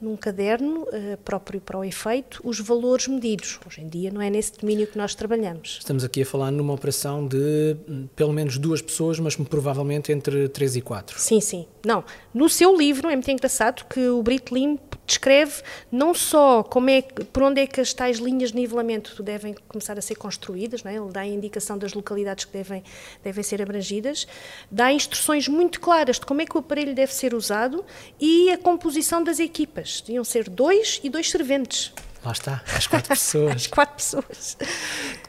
num 0.00 0.16
caderno 0.16 0.82
uh, 0.82 1.16
próprio 1.24 1.60
para 1.60 1.78
o 1.78 1.84
efeito 1.84 2.40
os 2.44 2.60
valores 2.60 3.08
medidos. 3.08 3.58
Hoje 3.66 3.80
em 3.80 3.88
dia 3.88 4.10
não 4.10 4.22
é 4.22 4.30
nesse 4.30 4.58
domínio 4.58 4.86
que 4.86 4.96
nós 4.96 5.14
trabalhamos. 5.14 5.78
Estamos 5.80 6.04
aqui 6.04 6.22
a 6.22 6.26
falar 6.26 6.50
numa 6.50 6.72
operação 6.72 7.26
de 7.26 7.76
hum, 7.88 8.08
pelo 8.14 8.32
menos 8.32 8.58
duas 8.58 8.80
pessoas, 8.80 9.18
mas 9.18 9.36
provavelmente 9.36 10.12
entre 10.12 10.48
três 10.48 10.76
e 10.76 10.80
quatro. 10.80 11.18
Sim, 11.18 11.40
sim. 11.40 11.66
Não, 11.84 12.04
no 12.32 12.48
seu 12.48 12.76
livro 12.76 13.08
é 13.08 13.16
muito 13.16 13.30
engraçado 13.30 13.84
que 13.86 14.08
o 14.08 14.22
Brito 14.22 14.54
Limpo 14.54 14.87
descreve 15.08 15.62
não 15.90 16.14
só 16.14 16.62
como 16.62 16.90
é, 16.90 17.02
por 17.02 17.42
onde 17.42 17.62
é 17.62 17.66
que 17.66 17.80
as 17.80 17.92
tais 17.92 18.18
linhas 18.18 18.50
de 18.52 18.56
nivelamento 18.56 19.22
devem 19.22 19.54
começar 19.66 19.98
a 19.98 20.02
ser 20.02 20.14
construídas, 20.14 20.82
não 20.84 20.92
é? 20.92 20.96
ele 20.96 21.10
dá 21.10 21.20
a 21.22 21.26
indicação 21.26 21.76
das 21.76 21.94
localidades 21.94 22.44
que 22.44 22.52
devem, 22.52 22.84
devem 23.24 23.42
ser 23.42 23.62
abrangidas, 23.62 24.28
dá 24.70 24.92
instruções 24.92 25.48
muito 25.48 25.80
claras 25.80 26.20
de 26.20 26.26
como 26.26 26.42
é 26.42 26.46
que 26.46 26.56
o 26.56 26.60
aparelho 26.60 26.94
deve 26.94 27.12
ser 27.12 27.34
usado 27.34 27.84
e 28.20 28.50
a 28.50 28.58
composição 28.58 29.24
das 29.24 29.40
equipas. 29.40 30.02
Deviam 30.02 30.24
ser 30.24 30.48
dois 30.48 31.00
e 31.02 31.08
dois 31.08 31.30
serventes. 31.30 31.92
Lá 32.24 32.32
está, 32.32 32.62
as 32.76 32.86
quatro 32.86 33.08
pessoas. 33.10 33.52
as 33.56 33.66
quatro 33.66 33.96
pessoas. 33.96 34.56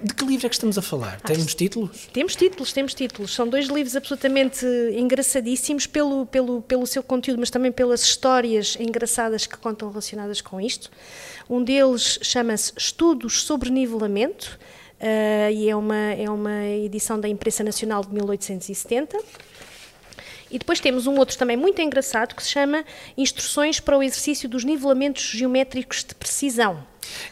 De 0.02 0.14
que 0.14 0.26
livro 0.26 0.48
é 0.48 0.50
que 0.50 0.56
estamos 0.56 0.78
a 0.78 0.82
falar? 0.82 1.22
Temos 1.22 1.54
títulos? 1.54 2.08
Temos 2.12 2.36
títulos, 2.36 2.74
temos 2.74 2.94
títulos. 2.94 3.34
São 3.34 3.48
dois 3.48 3.68
livros 3.68 3.96
absolutamente 3.96 4.66
engraçadíssimos 4.94 5.86
pelo, 5.86 6.26
pelo, 6.26 6.62
pelo 6.64 6.88
seu 6.88 7.04
conteúdo, 7.04 7.40
mas 7.40 7.50
também 7.50 7.72
pelas 7.72 8.02
histórias 8.02 8.76
engraçadas 8.80 9.46
que 9.46 9.58
contam 9.58 9.90
relacionadas 9.90 10.42
com 10.42 10.60
isto. 10.60 10.90
Um 11.50 11.64
deles 11.64 12.20
chama-se 12.22 12.74
Estudos 12.76 13.44
sobre 13.44 13.70
Nivelamento. 13.70 14.60
Uh, 15.00 15.50
e 15.54 15.70
é 15.70 15.76
uma, 15.76 15.96
é 15.96 16.30
uma 16.30 16.66
edição 16.66 17.18
da 17.18 17.30
Imprensa 17.30 17.64
Nacional 17.64 18.04
de 18.04 18.14
1870. 18.14 19.18
E 20.52 20.58
depois 20.58 20.80
temos 20.80 21.08
um 21.08 21.16
outro 21.18 21.38
também 21.38 21.56
muito 21.56 21.82
engraçado 21.82 22.36
que 22.36 22.44
se 22.44 22.50
chama 22.50 22.84
Instruções 23.18 23.80
para 23.80 23.98
o 23.98 24.04
exercício 24.04 24.50
dos 24.50 24.64
nivelamentos 24.64 25.24
geométricos 25.24 26.04
de 26.04 26.16
precisão. 26.16 26.84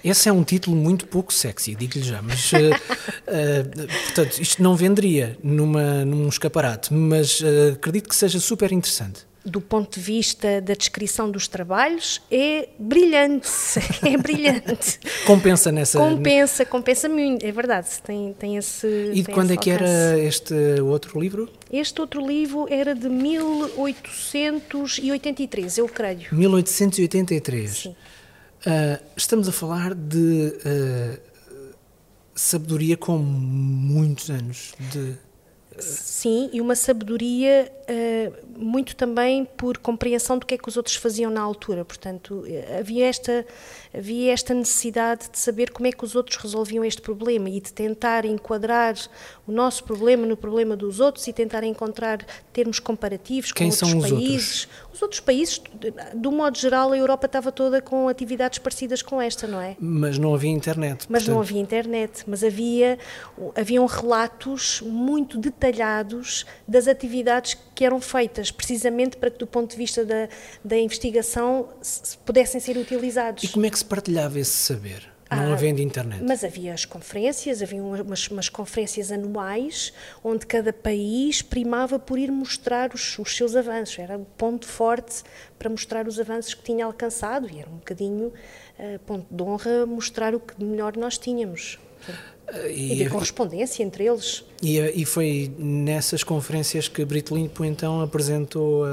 Esse 0.04 0.28
é 0.30 0.32
um 0.32 0.44
título 0.44 0.76
muito 0.76 1.06
pouco 1.06 1.32
sexy, 1.32 1.76
digo-lhe 1.76 2.04
já, 2.04 2.22
mas 2.22 2.52
uh, 2.52 2.58
uh, 2.58 3.88
portanto, 4.06 4.40
isto 4.40 4.62
não 4.64 4.76
venderia 4.76 5.38
numa, 5.44 6.04
num 6.04 6.28
escaparate, 6.28 6.94
mas 6.94 7.40
uh, 7.42 7.74
acredito 7.74 8.10
que 8.10 8.16
seja 8.16 8.40
super 8.40 8.72
interessante 8.72 9.26
do 9.48 9.62
ponto 9.62 9.98
de 9.98 10.06
vista 10.06 10.60
da 10.62 10.74
descrição 10.74 11.32
dos 11.32 11.48
trabalhos, 11.48 12.22
é 12.30 12.68
brilhante. 12.77 13.48
É 14.04 14.18
brilhante. 14.18 15.00
compensa 15.25 15.72
nessa. 15.72 15.98
Compensa, 16.00 16.66
compensa 16.66 17.08
muito, 17.10 17.46
é 17.46 17.51
verdade. 17.51 17.88
Tem, 18.04 18.34
tem 18.34 18.58
esse. 18.58 18.88
E 19.13 19.24
de 19.24 19.32
quando 19.32 19.51
é 19.51 19.58
que 19.58 19.70
era 19.70 20.18
este 20.20 20.54
outro 20.82 21.20
livro? 21.20 21.50
Este 21.72 22.00
outro 22.00 22.25
livro 22.25 22.68
era 22.70 22.96
de 22.96 23.10
1883, 23.10 25.77
eu 25.77 25.88
creio. 25.88 26.27
1883. 26.32 27.72
Sim. 27.72 27.89
Uh, 27.89 27.96
estamos 29.16 29.48
a 29.48 29.51
falar 29.51 29.94
de 29.94 30.54
uh, 30.66 31.20
sabedoria 32.36 32.98
com 32.98 33.18
muitos 33.18 34.30
anos 34.30 34.74
de 34.92 35.16
Sim, 35.79 36.50
e 36.51 36.60
uma 36.60 36.75
sabedoria 36.75 37.72
uh, 37.84 38.34
muito 38.57 38.96
também 38.96 39.46
por 39.46 39.77
compreensão 39.77 40.38
do 40.38 40.46
que 40.46 40.55
é 40.55 40.57
que 40.57 40.67
os 40.67 40.77
outros 40.77 40.96
faziam 40.96 41.31
na 41.31 41.41
altura. 41.41 41.86
Portanto, 41.86 42.43
havia 42.79 43.05
esta, 43.05 43.46
havia 43.93 44.34
esta 44.34 44.53
necessidade 44.53 45.29
de 45.31 45.38
saber 45.38 45.72
como 45.72 45.88
é 45.88 45.91
que 45.91 46.03
os 46.03 46.15
outros 46.15 46.38
resolviam 46.38 46.84
este 46.84 47.01
problema 47.01 47.50
e 47.50 47.62
de 47.62 47.72
tentar 47.72 48.25
enquadrar 48.25 48.96
o 49.46 49.51
nosso 49.51 49.84
problema 49.84 50.25
no 50.25 50.36
problema 50.36 50.75
dos 50.75 51.00
outros 51.00 51.27
e 51.27 51.34
tentar 51.34 51.63
encontrar 51.63 52.25
termos 52.51 52.79
comparativos 52.79 53.51
Quem 53.51 53.69
com 53.69 53.86
outros 53.86 54.10
países. 54.10 54.62
Outros? 54.63 54.67
Os 54.98 55.01
outros 55.04 55.20
países, 55.20 55.62
de 56.16 56.27
um 56.27 56.32
modo 56.32 56.58
geral, 56.58 56.92
a 56.92 56.98
Europa 56.98 57.27
estava 57.27 57.51
toda 57.51 57.80
com 57.80 58.08
atividades 58.08 58.58
parecidas 58.58 59.04
com 59.04 59.22
esta, 59.22 59.46
não 59.46 59.62
é? 59.62 59.77
Mas 59.80 60.18
não 60.18 60.34
havia 60.34 60.50
internet. 60.50 61.06
Mas 61.08 61.22
portanto... 61.22 61.36
não 61.36 61.39
havia 61.39 61.62
internet, 61.62 62.24
mas 62.25 62.44
havia 62.44 62.98
haviam 63.56 63.86
relatos 63.86 64.82
muito 64.82 65.38
detalhados 65.38 66.48
das 66.68 66.88
atividades 66.88 67.56
que 67.75 67.86
eram 67.86 68.01
feitas, 68.01 68.50
precisamente 68.50 69.18
para 69.18 69.30
que, 69.30 69.38
do 69.38 69.46
ponto 69.46 69.70
de 69.70 69.77
vista 69.77 70.04
da, 70.04 70.27
da 70.66 70.80
investigação, 70.80 71.70
pudessem 72.25 72.60
ser 72.60 72.75
utilizados. 72.75 73.44
E 73.44 73.50
como 73.50 73.68
é 73.68 73.70
que 73.70 73.77
se 73.77 73.86
partilhava 73.86 74.39
esse 74.39 74.50
saber? 74.50 75.17
Não 75.29 75.51
ah, 75.51 75.53
havendo 75.53 75.81
internet. 75.81 76.24
Mas 76.24 76.43
havia 76.43 76.74
as 76.74 76.86
conferências, 76.86 77.62
havia 77.62 77.84
umas, 77.84 78.27
umas, 78.27 78.50
conferências 78.50 79.12
anuais 79.12 79.93
onde 80.24 80.46
cada 80.46 80.72
país 80.72 81.41
primava 81.41 82.00
por 82.00 82.17
ir 82.17 82.31
mostrar 82.31 82.93
os, 82.93 83.19
os, 83.19 83.36
seus 83.36 83.55
avanços. 83.55 84.00
Era 84.00 84.17
um 84.17 84.24
ponto 84.24 84.65
forte 84.65 85.24
para 85.60 85.69
mostrar 85.69 86.07
os 86.07 86.19
avanços 86.19 86.53
que 86.53 86.63
tinha 86.63 86.86
alcançado 86.86 87.50
e 87.50 87.60
era 87.60 87.69
um 87.69 87.77
bocadinho 87.77 88.27
uh, 88.27 89.00
ponto 89.05 89.25
de 89.29 89.43
honra 89.43 89.86
mostrar 89.86 90.34
o 90.34 90.39
que 90.39 90.63
melhor 90.63 90.96
nós 90.96 91.17
tínhamos. 91.17 91.77
E, 92.70 92.94
e 92.94 92.96
de 93.04 93.10
correspondência 93.10 93.84
entre 93.84 94.06
eles. 94.06 94.46
E, 94.63 94.80
e, 94.80 95.06
foi 95.06 95.54
nessas 95.58 96.24
conferências 96.24 96.88
que 96.88 97.04
Brito 97.04 97.36
Limpo 97.36 97.66
então 97.66 98.01
apresentou 98.01 98.86
uh, 98.86 98.88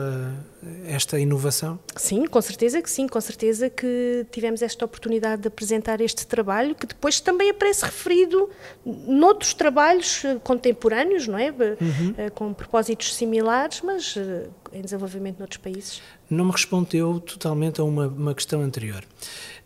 esta 0.86 1.20
inovação? 1.20 1.78
Sim, 1.94 2.26
com 2.26 2.42
certeza 2.42 2.82
que 2.82 2.90
sim, 2.90 3.06
com 3.06 3.20
certeza 3.20 3.70
que 3.70 4.26
tivemos 4.32 4.60
esta 4.60 4.84
oportunidade 4.84 5.42
de 5.42 5.48
apresentar 5.48 6.00
este 6.00 6.26
trabalho, 6.26 6.74
que 6.74 6.84
depois 6.84 7.20
também 7.20 7.50
aparece 7.50 7.84
referido 7.84 8.50
noutros 8.84 9.54
trabalhos 9.54 10.24
eh, 10.24 10.36
contemporâneos, 10.42 11.28
não 11.28 11.38
é? 11.38 11.50
Uhum. 11.50 12.10
Uh, 12.10 12.32
com 12.34 12.52
propósitos 12.52 13.14
similares, 13.14 13.80
mas 13.82 14.16
uh, 14.16 14.50
em 14.72 14.82
desenvolvimento 14.82 15.38
noutros 15.38 15.58
países. 15.58 16.02
Não 16.28 16.44
me 16.44 16.52
respondeu 16.52 17.20
totalmente 17.20 17.80
a 17.80 17.84
uma, 17.84 18.08
uma 18.08 18.34
questão 18.34 18.60
anterior. 18.60 19.04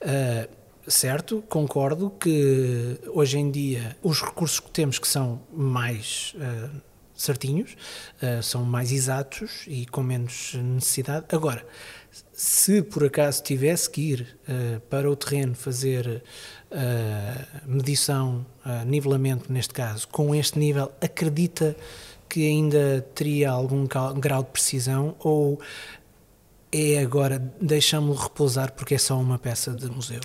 Uh, 0.02 0.57
Certo, 0.88 1.44
concordo 1.50 2.10
que 2.18 2.98
hoje 3.08 3.38
em 3.38 3.50
dia 3.50 3.94
os 4.02 4.22
recursos 4.22 4.58
que 4.58 4.70
temos 4.70 4.98
que 4.98 5.06
são 5.06 5.42
mais 5.52 6.34
uh, 6.36 6.70
certinhos, 7.14 7.76
uh, 8.22 8.42
são 8.42 8.64
mais 8.64 8.90
exatos 8.90 9.64
e 9.66 9.84
com 9.84 10.02
menos 10.02 10.54
necessidade. 10.54 11.26
Agora, 11.30 11.66
se 12.32 12.80
por 12.80 13.04
acaso 13.04 13.42
tivesse 13.42 13.90
que 13.90 14.00
ir 14.00 14.38
uh, 14.48 14.80
para 14.88 15.10
o 15.10 15.14
terreno 15.14 15.54
fazer 15.54 16.22
medição, 17.66 18.44
nivelamento 18.84 19.50
neste 19.50 19.72
caso, 19.72 20.06
com 20.08 20.34
este 20.34 20.58
nível, 20.58 20.92
acredita 21.00 21.74
que 22.28 22.46
ainda 22.46 23.00
teria 23.14 23.50
algum 23.50 23.86
grau 23.86 24.42
de 24.42 24.50
precisão 24.50 25.16
ou 25.18 25.58
é 26.70 26.98
agora 27.00 27.38
deixamos-lo 27.60 28.22
repousar 28.22 28.72
porque 28.72 28.94
é 28.94 28.98
só 28.98 29.18
uma 29.18 29.38
peça 29.38 29.72
de 29.72 29.90
museu? 29.90 30.20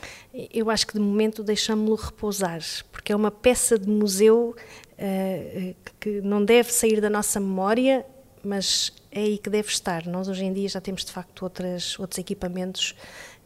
Eu 0.53 0.69
acho 0.69 0.85
que 0.85 0.93
de 0.93 0.99
momento 0.99 1.43
deixamos-lo 1.43 1.95
repousar, 1.95 2.61
porque 2.91 3.11
é 3.11 3.15
uma 3.15 3.31
peça 3.31 3.77
de 3.77 3.89
museu 3.89 4.55
uh, 4.93 5.75
que 5.99 6.21
não 6.21 6.43
deve 6.43 6.71
sair 6.71 6.99
da 6.99 7.09
nossa 7.09 7.39
memória, 7.39 8.05
mas 8.43 8.91
é 9.11 9.21
aí 9.21 9.37
que 9.37 9.49
deve 9.49 9.69
estar. 9.69 10.05
Nós 10.05 10.27
hoje 10.27 10.43
em 10.43 10.53
dia 10.53 10.67
já 10.67 10.81
temos 10.81 11.05
de 11.05 11.11
facto 11.11 11.43
outras, 11.43 11.97
outros 11.97 12.17
equipamentos 12.17 12.95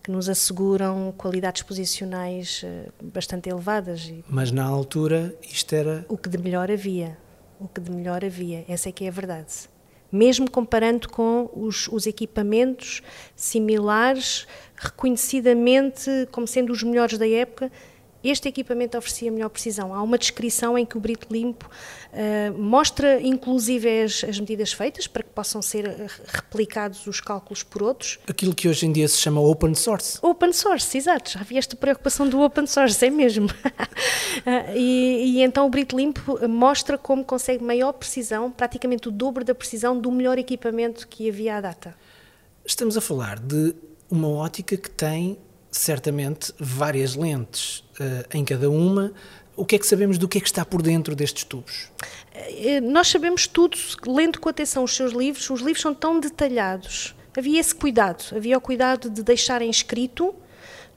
que 0.02 0.10
nos 0.10 0.30
asseguram 0.30 1.14
qualidades 1.18 1.62
posicionais 1.62 2.64
uh, 2.64 2.92
bastante 3.06 3.50
elevadas. 3.50 4.12
Mas 4.28 4.52
na 4.52 4.66
altura 4.66 5.36
isto 5.44 5.74
era... 5.76 6.06
O 6.10 6.18
que 6.18 6.30
de 6.30 6.38
melhor 6.38 6.72
havia, 6.72 7.18
o 7.60 7.68
que 7.68 7.80
de 7.80 7.92
melhor 7.92 8.26
havia, 8.26 8.66
essa 8.68 8.90
é 8.90 8.92
que 8.92 9.06
é 9.06 9.10
a 9.10 9.12
verdade 9.12 9.70
mesmo 10.18 10.50
comparando 10.50 11.08
com 11.08 11.50
os, 11.54 11.88
os, 11.88 12.08
equipamentos 12.08 13.02
similares, 13.36 14.48
reconhecidamente 14.76 16.10
como 16.32 16.48
sendo 16.48 16.74
os 16.74 16.82
melhores 16.82 17.18
da 17.18 17.28
época, 17.28 17.72
este 18.24 18.50
equipamento 18.50 18.98
oferecia 18.98 19.32
melhor 19.32 19.50
precisão. 19.50 19.94
Há 19.94 20.02
uma 20.02 20.18
descrição 20.18 20.78
em 20.78 20.86
que 20.86 20.98
o 20.98 21.00
Brito 21.00 21.28
Limpo 21.32 21.68
uh, 21.68 22.58
mostra, 22.58 23.22
inclusive, 23.22 24.04
as, 24.04 24.24
as, 24.24 24.40
medidas 24.40 24.74
feitas 24.74 25.08
para 25.08 25.24
que 25.24 25.30
possam 25.30 25.62
ser 25.62 25.88
eh, 25.88 26.08
replicados 26.28 27.06
os 27.08 27.22
cálculos 27.22 27.64
por 27.64 27.84
outros. 27.84 28.20
Aquilo 28.28 28.56
que 28.56 28.68
hoje 28.68 28.86
em 28.86 28.92
dia 28.92 29.08
se 29.08 29.18
chama 29.18 29.40
open 29.42 29.76
source. 29.76 30.18
Open 30.22 30.52
source, 30.52 30.98
exato. 30.98 31.32
Já 31.32 31.42
havia 31.42 31.60
esta 31.60 31.76
preocupação 31.76 32.28
do 32.28 32.42
open 32.42 32.66
source, 32.66 33.06
é 33.06 33.10
mesmo. 33.10 33.48
uh, 33.48 33.52
e, 34.76 35.38
e, 35.38 35.42
então 35.42 35.66
o 35.66 35.70
Brito 35.70 35.96
Limpo 35.96 36.48
mostra 36.48 36.98
como 36.98 37.24
consegue 37.24 37.64
maior 37.64 37.94
precisão, 37.94 38.52
praticamente 38.52 39.08
o 39.08 39.12
dobro 39.12 39.44
da 39.44 39.54
precisão 39.54 40.00
do 40.00 40.12
melhor 40.12 40.38
equipamento 40.38 41.08
que 41.08 41.30
havia 41.30 41.58
à 41.58 41.62
data. 41.62 41.96
Estamos 42.66 42.98
a 42.98 43.02
falar 43.02 43.40
de 43.40 43.74
uma 44.10 44.28
ótica 44.28 44.76
que 44.76 44.90
tem 44.90 45.38
certamente 45.72 46.54
várias 46.60 47.16
lentes 47.16 47.84
em 48.34 48.44
cada 48.44 48.70
uma. 48.70 49.12
O 49.56 49.66
que 49.66 49.76
é 49.76 49.80
que 49.80 49.88
sabemos 49.88 50.18
do 50.18 50.28
que 50.28 50.38
é 50.38 50.42
que 50.42 50.48
está 50.48 50.64
por 50.64 50.82
dentro 50.82 51.16
destes 51.16 51.44
tubos? 51.44 51.90
Eh, 52.34 52.80
nós 52.80 53.08
sabemos 53.08 53.48
tudo, 53.48 53.76
lendo 54.06 54.40
com 54.40 54.48
atenção 54.50 54.84
os 54.84 54.96
seus 54.96 55.14
livros, 55.14 55.50
os 55.50 55.62
livros 55.62 55.82
são 55.82 55.96
tão 55.96 56.20
detalhados. 56.20 57.16
Havia 57.36 57.60
esse 57.60 57.74
cuidado, 57.74 58.24
havia 58.36 58.58
o 58.58 58.62
cuidado 58.62 59.10
de 59.10 59.24
deixarem 59.24 59.70
escrito 59.70 60.34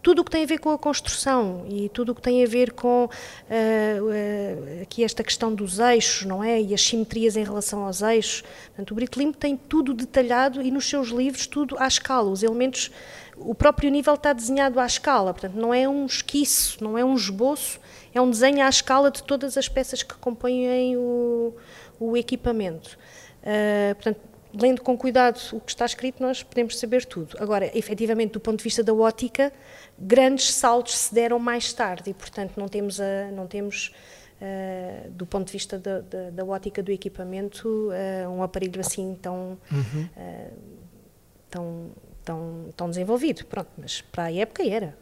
tudo 0.02 0.22
o 0.22 0.24
que 0.24 0.30
tem 0.30 0.44
a 0.44 0.46
ver 0.46 0.58
com 0.58 0.70
a 0.70 0.78
construção 0.78 1.66
e 1.68 1.88
tudo 1.88 2.12
o 2.12 2.14
que 2.14 2.22
tem 2.22 2.42
a 2.42 2.46
ver 2.46 2.72
com 2.72 3.04
uh, 3.04 3.08
uh, 3.08 4.82
aqui 4.82 5.04
esta 5.04 5.22
questão 5.22 5.54
dos 5.54 5.78
eixos, 5.78 6.26
não 6.26 6.42
é? 6.42 6.60
E 6.60 6.72
as 6.72 6.80
simetrias 6.80 7.36
em 7.36 7.44
relação 7.44 7.84
aos 7.84 8.00
eixos. 8.02 8.42
Portanto, 8.68 8.90
o 8.90 8.94
Brito 8.94 9.18
Limpo 9.18 9.36
tem 9.36 9.56
tudo 9.56 9.92
detalhado 9.92 10.62
e 10.62 10.70
nos 10.70 10.88
seus 10.88 11.08
livros 11.08 11.46
tudo 11.46 11.76
à 11.78 11.86
escala. 11.86 12.30
Os 12.30 12.42
elementos 12.42 12.90
o 13.42 13.54
próprio 13.54 13.90
nível 13.90 14.14
está 14.14 14.32
desenhado 14.32 14.78
à 14.78 14.84
escala, 14.84 15.32
portanto, 15.32 15.54
não 15.54 15.72
é 15.72 15.88
um 15.88 16.04
esquiço, 16.04 16.82
não 16.84 16.98
é 16.98 17.04
um 17.04 17.14
esboço, 17.14 17.80
é 18.12 18.20
um 18.20 18.28
desenho 18.30 18.62
à 18.62 18.68
escala 18.68 19.10
de 19.10 19.22
todas 19.22 19.56
as 19.56 19.66
peças 19.66 20.02
que 20.02 20.14
compõem 20.14 20.96
o, 20.96 21.54
o 21.98 22.16
equipamento. 22.16 22.98
Uh, 23.42 23.94
portanto, 23.94 24.20
lendo 24.54 24.82
com 24.82 24.96
cuidado 24.96 25.38
o 25.52 25.60
que 25.60 25.70
está 25.70 25.84
escrito, 25.84 26.22
nós 26.22 26.42
podemos 26.42 26.78
saber 26.78 27.04
tudo. 27.04 27.36
Agora, 27.38 27.70
efetivamente, 27.76 28.32
do 28.32 28.40
ponto 28.40 28.58
de 28.58 28.64
vista 28.64 28.82
da 28.82 28.92
ótica, 28.92 29.52
grandes 29.98 30.52
saltos 30.54 30.96
se 30.96 31.14
deram 31.14 31.38
mais 31.38 31.72
tarde 31.72 32.10
e, 32.10 32.14
portanto, 32.14 32.56
não 32.56 32.68
temos, 32.68 33.00
a, 33.00 33.30
não 33.32 33.46
temos 33.46 33.92
uh, 34.40 35.10
do 35.10 35.26
ponto 35.26 35.46
de 35.46 35.52
vista 35.52 35.78
da, 35.78 36.00
da, 36.00 36.30
da 36.30 36.44
ótica 36.44 36.82
do 36.82 36.90
equipamento, 36.90 37.68
uh, 37.68 38.28
um 38.30 38.42
aparelho 38.42 38.80
assim 38.80 39.16
tão, 39.20 39.58
uhum. 39.70 40.08
uh, 40.16 40.52
tão, 41.50 41.90
tão, 42.24 42.64
tão 42.76 42.90
desenvolvido. 42.90 43.44
Pronto, 43.46 43.70
mas 43.76 44.00
para 44.00 44.24
a 44.24 44.32
época 44.32 44.62
era. 44.66 44.96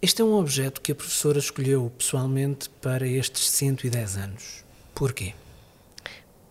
Este 0.00 0.22
é 0.22 0.24
um 0.24 0.34
objeto 0.34 0.80
que 0.80 0.92
a 0.92 0.94
professora 0.94 1.38
escolheu 1.38 1.90
pessoalmente 1.98 2.70
para 2.80 3.06
estes 3.06 3.48
110 3.50 4.16
anos. 4.16 4.64
Porquê? 4.94 5.34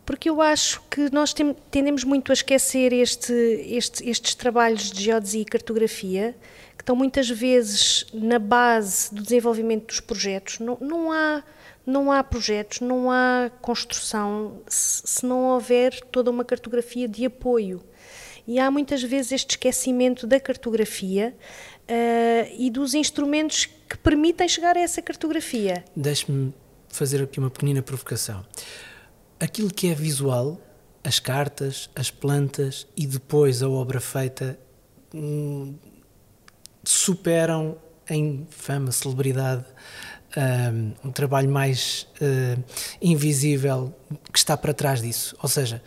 Porque 0.08 0.30
eu 0.30 0.42
acho 0.42 0.82
que 0.90 1.14
nós 1.14 1.34
tem, 1.34 1.54
tendemos 1.70 2.06
muito 2.06 2.32
a 2.32 2.34
esquecer 2.34 2.94
este, 2.94 3.34
este, 3.34 4.10
estes 4.10 4.36
trabalhos 4.36 4.90
de 4.90 5.04
geodesia 5.04 5.42
e 5.42 5.46
cartografia, 5.46 6.34
que 6.78 6.82
estão 6.82 6.96
muitas 6.96 7.30
vezes 7.30 8.06
na 8.14 8.40
base 8.40 9.14
do 9.14 9.22
desenvolvimento 9.22 9.88
dos 9.88 10.00
projetos. 10.00 10.60
Não, 10.60 10.78
não, 10.80 11.12
há, 11.12 11.44
não 11.86 12.10
há 12.10 12.24
projetos, 12.24 12.80
não 12.80 13.12
há 13.12 13.52
construção 13.62 14.62
se, 14.66 15.02
se 15.06 15.26
não 15.26 15.44
houver 15.50 16.00
toda 16.06 16.32
uma 16.32 16.46
cartografia 16.46 17.06
de 17.06 17.26
apoio. 17.26 17.84
E 18.48 18.60
há 18.60 18.72
muitas 18.72 19.04
vezes 19.04 19.34
este 19.34 19.50
esquecimento 19.52 20.26
da 20.26 20.40
cartografia 20.40 21.36
uh, 21.84 22.56
e 22.58 22.70
dos 22.70 22.94
instrumentos 22.94 23.66
que 23.66 23.98
permitem 23.98 24.48
chegar 24.48 24.78
a 24.78 24.80
essa 24.80 25.02
cartografia. 25.02 25.84
Deixe-me 25.94 26.54
fazer 26.88 27.22
aqui 27.22 27.40
uma 27.40 27.50
pequenina 27.50 27.82
provocação 27.82 28.46
aquilo 29.40 29.70
que 29.70 29.90
é 29.90 29.94
visual, 29.94 30.60
as 31.04 31.20
cartas, 31.20 31.90
as 31.96 32.12
plantas 32.12 32.88
e 32.96 33.06
depois 33.08 33.64
a 33.64 33.70
obra 33.70 34.00
feita 34.00 34.60
hum, 35.14 35.76
superam 36.84 37.78
em 38.10 38.48
fama, 38.50 38.92
celebridade, 38.92 39.66
um, 40.36 41.10
um 41.10 41.12
trabalho 41.12 41.50
mais 41.50 42.08
uh, 42.22 42.64
invisível 43.02 43.94
que 44.32 44.38
está 44.38 44.56
para 44.56 44.74
trás 44.74 45.02
disso. 45.02 45.36
Ou 45.42 45.50
seja, 45.50 45.82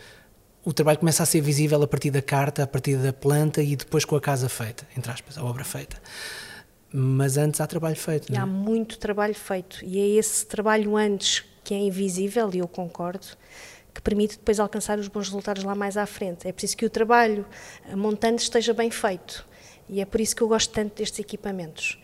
o 0.64 0.72
trabalho 0.72 0.98
começa 0.98 1.22
a 1.22 1.26
ser 1.26 1.40
visível 1.40 1.82
a 1.82 1.86
partir 1.86 2.10
da 2.10 2.22
carta, 2.22 2.62
a 2.62 2.66
partir 2.66 2.96
da 2.96 3.12
planta 3.12 3.62
e 3.62 3.76
depois 3.76 4.04
com 4.04 4.16
a 4.16 4.20
casa 4.20 4.48
feita, 4.48 4.86
entre 4.96 5.10
aspas, 5.10 5.38
a 5.38 5.44
obra 5.44 5.64
feita. 5.64 5.96
Mas 6.92 7.36
antes 7.36 7.60
há 7.60 7.66
trabalho 7.66 7.96
feito. 7.96 8.32
E 8.32 8.36
há 8.36 8.42
é? 8.42 8.46
muito 8.46 8.98
trabalho 8.98 9.34
feito. 9.34 9.84
E 9.84 9.98
é 9.98 10.18
esse 10.18 10.44
trabalho 10.44 10.96
antes 10.96 11.44
que 11.62 11.74
é 11.74 11.78
invisível, 11.78 12.50
e 12.52 12.58
eu 12.58 12.68
concordo, 12.68 13.26
que 13.94 14.00
permite 14.00 14.36
depois 14.36 14.60
alcançar 14.60 14.98
os 14.98 15.08
bons 15.08 15.26
resultados 15.26 15.64
lá 15.64 15.74
mais 15.74 15.96
à 15.96 16.06
frente. 16.06 16.46
É 16.46 16.52
preciso 16.52 16.76
que 16.76 16.86
o 16.86 16.90
trabalho 16.90 17.44
montante 17.94 18.42
esteja 18.42 18.72
bem 18.72 18.90
feito. 18.90 19.46
E 19.88 20.00
é 20.00 20.04
por 20.04 20.20
isso 20.20 20.34
que 20.36 20.42
eu 20.42 20.48
gosto 20.48 20.72
tanto 20.72 20.96
destes 20.96 21.18
equipamentos. 21.18 21.98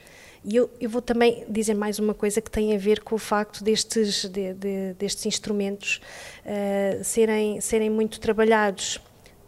E 0.45 0.55
eu, 0.55 0.71
eu 0.81 0.89
vou 0.89 1.03
também 1.03 1.45
dizer 1.49 1.75
mais 1.75 1.99
uma 1.99 2.15
coisa 2.15 2.41
que 2.41 2.51
tem 2.51 2.75
a 2.75 2.79
ver 2.79 3.01
com 3.01 3.17
o 3.17 3.19
facto 3.19 3.65
destes, 3.65 4.25
de, 4.29 4.55
de, 4.55 4.95
destes 4.95 5.27
instrumentos 5.27 6.01
uh, 6.45 7.03
serem, 7.03 7.61
serem 7.61 7.91
muito 7.91 8.21
trabalhados 8.21 9.01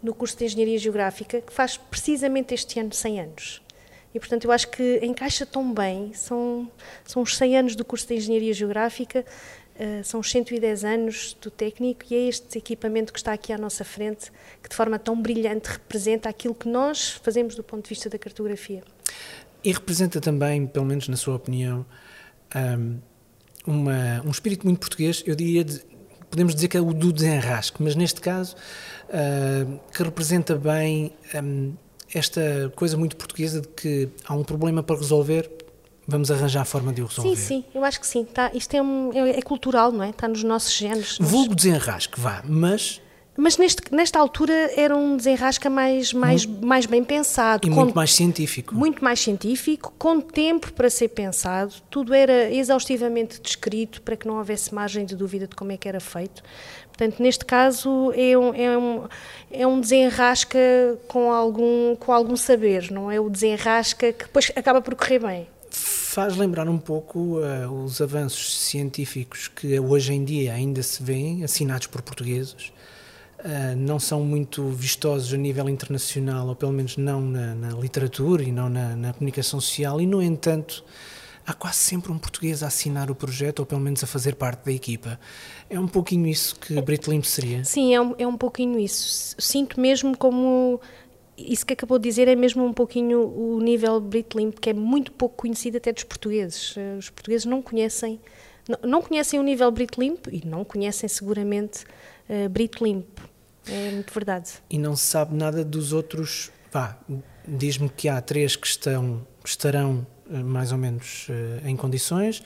no 0.02 0.14
curso 0.14 0.36
de 0.36 0.44
Engenharia 0.44 0.78
Geográfica, 0.78 1.40
que 1.40 1.52
faz 1.52 1.76
precisamente 1.76 2.54
este 2.54 2.80
ano 2.80 2.92
100 2.92 3.20
anos. 3.20 3.62
E, 4.14 4.18
portanto, 4.18 4.44
eu 4.44 4.52
acho 4.52 4.68
que 4.68 4.98
encaixa 5.02 5.44
tão 5.44 5.72
bem, 5.72 6.12
são, 6.14 6.70
são 7.04 7.22
os 7.22 7.36
100 7.36 7.58
anos 7.58 7.76
do 7.76 7.84
curso 7.84 8.08
de 8.08 8.14
Engenharia 8.14 8.52
Geográfica, 8.52 9.24
Uh, 9.78 10.02
são 10.02 10.18
os 10.18 10.28
110 10.30 10.84
anos 10.84 11.36
do 11.40 11.52
técnico 11.52 12.04
e 12.10 12.16
é 12.16 12.28
este 12.28 12.58
equipamento 12.58 13.12
que 13.12 13.18
está 13.20 13.32
aqui 13.32 13.52
à 13.52 13.58
nossa 13.58 13.84
frente 13.84 14.32
que 14.60 14.68
de 14.68 14.74
forma 14.74 14.98
tão 14.98 15.20
brilhante 15.20 15.68
representa 15.68 16.28
aquilo 16.28 16.52
que 16.52 16.68
nós 16.68 17.10
fazemos 17.22 17.54
do 17.54 17.62
ponto 17.62 17.84
de 17.84 17.90
vista 17.90 18.10
da 18.10 18.18
cartografia. 18.18 18.82
E 19.62 19.70
representa 19.70 20.20
também, 20.20 20.66
pelo 20.66 20.84
menos 20.84 21.06
na 21.06 21.16
sua 21.16 21.36
opinião, 21.36 21.86
um, 22.56 22.98
uma, 23.64 24.20
um 24.24 24.30
espírito 24.30 24.66
muito 24.66 24.80
português, 24.80 25.22
eu 25.24 25.36
diria, 25.36 25.62
de, 25.62 25.80
podemos 26.28 26.56
dizer 26.56 26.66
que 26.66 26.76
é 26.76 26.80
o 26.80 26.92
do 26.92 27.12
desenrasque, 27.12 27.80
mas 27.80 27.94
neste 27.94 28.20
caso, 28.20 28.56
que 29.92 30.02
representa 30.02 30.56
bem 30.56 31.12
esta 32.14 32.72
coisa 32.74 32.96
muito 32.96 33.16
portuguesa 33.16 33.60
de 33.60 33.68
que 33.68 34.08
há 34.24 34.34
um 34.34 34.42
problema 34.42 34.82
para 34.82 34.96
resolver, 34.96 35.50
vamos 36.08 36.30
arranjar 36.30 36.62
a 36.62 36.64
forma 36.64 36.90
de 36.90 37.02
o 37.02 37.06
resolver. 37.06 37.36
Sim, 37.36 37.62
sim, 37.62 37.64
eu 37.74 37.84
acho 37.84 38.00
que 38.00 38.06
sim. 38.06 38.24
Tá, 38.24 38.50
isto 38.54 38.74
é, 38.74 38.82
um, 38.82 39.12
é, 39.12 39.38
é, 39.38 39.42
cultural, 39.42 39.92
não 39.92 40.02
é? 40.02 40.08
Está 40.08 40.26
nos 40.26 40.42
nossos 40.42 40.72
genes. 40.72 41.18
Vulgo 41.20 41.54
desenrasque, 41.54 42.18
vá, 42.18 42.42
mas. 42.44 43.02
Mas 43.40 43.56
neste, 43.56 43.94
nesta 43.94 44.18
altura 44.18 44.52
era 44.76 44.96
um 44.96 45.16
desenrasca 45.16 45.70
mais, 45.70 46.12
mais, 46.12 46.44
muito, 46.44 46.66
mais 46.66 46.86
bem 46.86 47.04
pensado. 47.04 47.68
E 47.68 47.70
com, 47.70 47.76
muito 47.76 47.94
mais 47.94 48.12
científico. 48.12 48.74
Muito 48.74 49.04
mais 49.04 49.20
científico, 49.20 49.94
com 49.96 50.20
tempo 50.20 50.72
para 50.72 50.90
ser 50.90 51.06
pensado. 51.06 51.72
Tudo 51.88 52.12
era 52.12 52.50
exaustivamente 52.52 53.40
descrito 53.40 54.02
para 54.02 54.16
que 54.16 54.26
não 54.26 54.38
houvesse 54.38 54.74
margem 54.74 55.06
de 55.06 55.14
dúvida 55.14 55.46
de 55.46 55.54
como 55.54 55.70
é 55.70 55.76
que 55.76 55.88
era 55.88 56.00
feito. 56.00 56.42
Portanto, 56.88 57.22
neste 57.22 57.44
caso 57.44 58.12
é 58.16 58.36
um, 58.36 58.54
é 58.54 58.76
um, 58.76 59.08
é 59.52 59.66
um 59.68 59.80
desenrasca 59.80 60.58
com 61.06 61.30
algum, 61.30 61.94
com 61.94 62.12
algum 62.12 62.36
saber, 62.36 62.90
não 62.90 63.08
é 63.08 63.20
o 63.20 63.30
desenrasca 63.30 64.12
que 64.12 64.24
depois 64.24 64.50
acaba 64.56 64.82
por 64.82 64.96
correr 64.96 65.20
bem 65.20 65.46
faz 66.08 66.38
lembrar 66.38 66.66
um 66.70 66.78
pouco 66.78 67.38
uh, 67.38 67.84
os 67.84 68.00
avanços 68.00 68.58
científicos 68.60 69.46
que 69.46 69.78
hoje 69.78 70.14
em 70.14 70.24
dia 70.24 70.54
ainda 70.54 70.82
se 70.82 71.02
vêem, 71.02 71.44
assinados 71.44 71.86
por 71.86 72.00
portugueses. 72.00 72.72
Uh, 73.40 73.76
não 73.76 74.00
são 74.00 74.24
muito 74.24 74.70
vistosos 74.70 75.34
a 75.34 75.36
nível 75.36 75.68
internacional, 75.68 76.48
ou 76.48 76.56
pelo 76.56 76.72
menos 76.72 76.96
não 76.96 77.20
na, 77.20 77.54
na 77.54 77.68
literatura 77.72 78.42
e 78.42 78.50
não 78.50 78.70
na, 78.70 78.96
na, 78.96 79.12
comunicação 79.12 79.60
social, 79.60 80.00
e 80.00 80.06
no 80.06 80.22
entanto 80.22 80.82
há 81.46 81.52
quase 81.52 81.76
sempre 81.76 82.10
um 82.10 82.18
português 82.18 82.62
a 82.62 82.68
assinar 82.68 83.10
o 83.10 83.14
projeto, 83.14 83.60
ou 83.60 83.66
pelo 83.66 83.82
menos 83.82 84.02
a 84.02 84.06
fazer 84.06 84.34
parte 84.34 84.64
da 84.64 84.72
equipa. 84.72 85.20
É 85.68 85.78
um 85.78 85.86
pouquinho 85.86 86.26
isso 86.26 86.56
que 86.56 86.72
Limpo 86.72 87.26
seria? 87.26 87.62
Sim, 87.64 87.94
é 87.94 88.00
um, 88.00 88.14
é 88.18 88.26
um 88.26 88.36
pouquinho 88.36 88.78
isso. 88.78 89.36
Sinto 89.38 89.78
mesmo 89.78 90.16
como 90.16 90.80
isso 91.38 91.64
que 91.64 91.72
acabou 91.72 91.98
de 91.98 92.08
dizer 92.08 92.26
é 92.26 92.34
mesmo 92.34 92.64
um 92.64 92.72
pouquinho 92.72 93.20
o 93.20 93.60
nível 93.60 94.00
Britlimp, 94.00 94.58
que 94.58 94.70
é 94.70 94.72
muito 94.72 95.12
pouco 95.12 95.36
conhecido 95.36 95.76
até 95.76 95.92
dos 95.92 96.02
portugueses. 96.02 96.74
Eh, 96.76 96.96
os 96.98 97.08
portugueses 97.10 97.46
não 97.46 97.62
conhecem, 97.62 98.20
não, 98.68 98.90
não 98.90 99.02
conhecem 99.02 99.38
o 99.38 99.42
nível 99.42 99.70
Britlimp 99.70 100.26
e 100.32 100.44
não 100.44 100.64
conhecem 100.64 101.08
seguramente 101.08 101.84
uh, 102.28 102.48
Britlimp. 102.48 103.06
É 103.68 103.90
muito 103.92 104.12
verdade. 104.12 104.54
E 104.68 104.78
não 104.78 104.96
se 104.96 105.04
sabe 105.04 105.34
nada 105.34 105.64
dos 105.64 105.92
outros. 105.92 106.50
Vá, 106.72 106.98
diz-me 107.46 107.88
que 107.88 108.08
há 108.08 108.20
três 108.20 108.56
que, 108.56 108.66
estão, 108.66 109.24
que 109.42 109.48
estarão 109.48 110.06
uh, 110.26 110.36
mais 110.44 110.72
ou 110.72 110.78
menos 110.78 111.28
em 111.64 111.76
condições. 111.76 112.42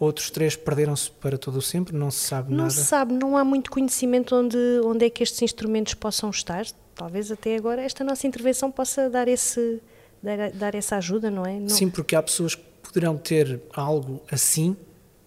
Outros 0.00 0.30
três 0.30 0.56
perderam-se 0.56 1.10
para 1.12 1.38
todo 1.38 1.58
o 1.58 1.62
sempre, 1.62 1.94
não 1.94 2.10
se 2.10 2.26
sabe 2.26 2.50
não 2.50 2.56
nada. 2.56 2.64
Não 2.64 2.70
se 2.70 2.84
sabe, 2.84 3.14
não 3.14 3.36
há 3.36 3.44
muito 3.44 3.70
conhecimento 3.70 4.34
onde, 4.34 4.58
onde 4.84 5.04
é 5.06 5.10
que 5.10 5.22
estes 5.22 5.40
instrumentos 5.42 5.94
possam 5.94 6.28
estar 6.28 6.64
talvez 6.94 7.30
até 7.30 7.56
agora 7.56 7.82
esta 7.82 8.04
nossa 8.04 8.26
intervenção 8.26 8.70
possa 8.70 9.08
dar, 9.08 9.28
esse, 9.28 9.80
dar, 10.22 10.50
dar 10.52 10.74
essa 10.74 10.96
ajuda, 10.96 11.30
não 11.30 11.44
é? 11.44 11.58
Não... 11.58 11.68
Sim, 11.68 11.90
porque 11.90 12.14
há 12.16 12.22
pessoas 12.22 12.54
que 12.54 12.62
poderão 12.82 13.16
ter 13.16 13.60
algo 13.72 14.20
assim 14.30 14.76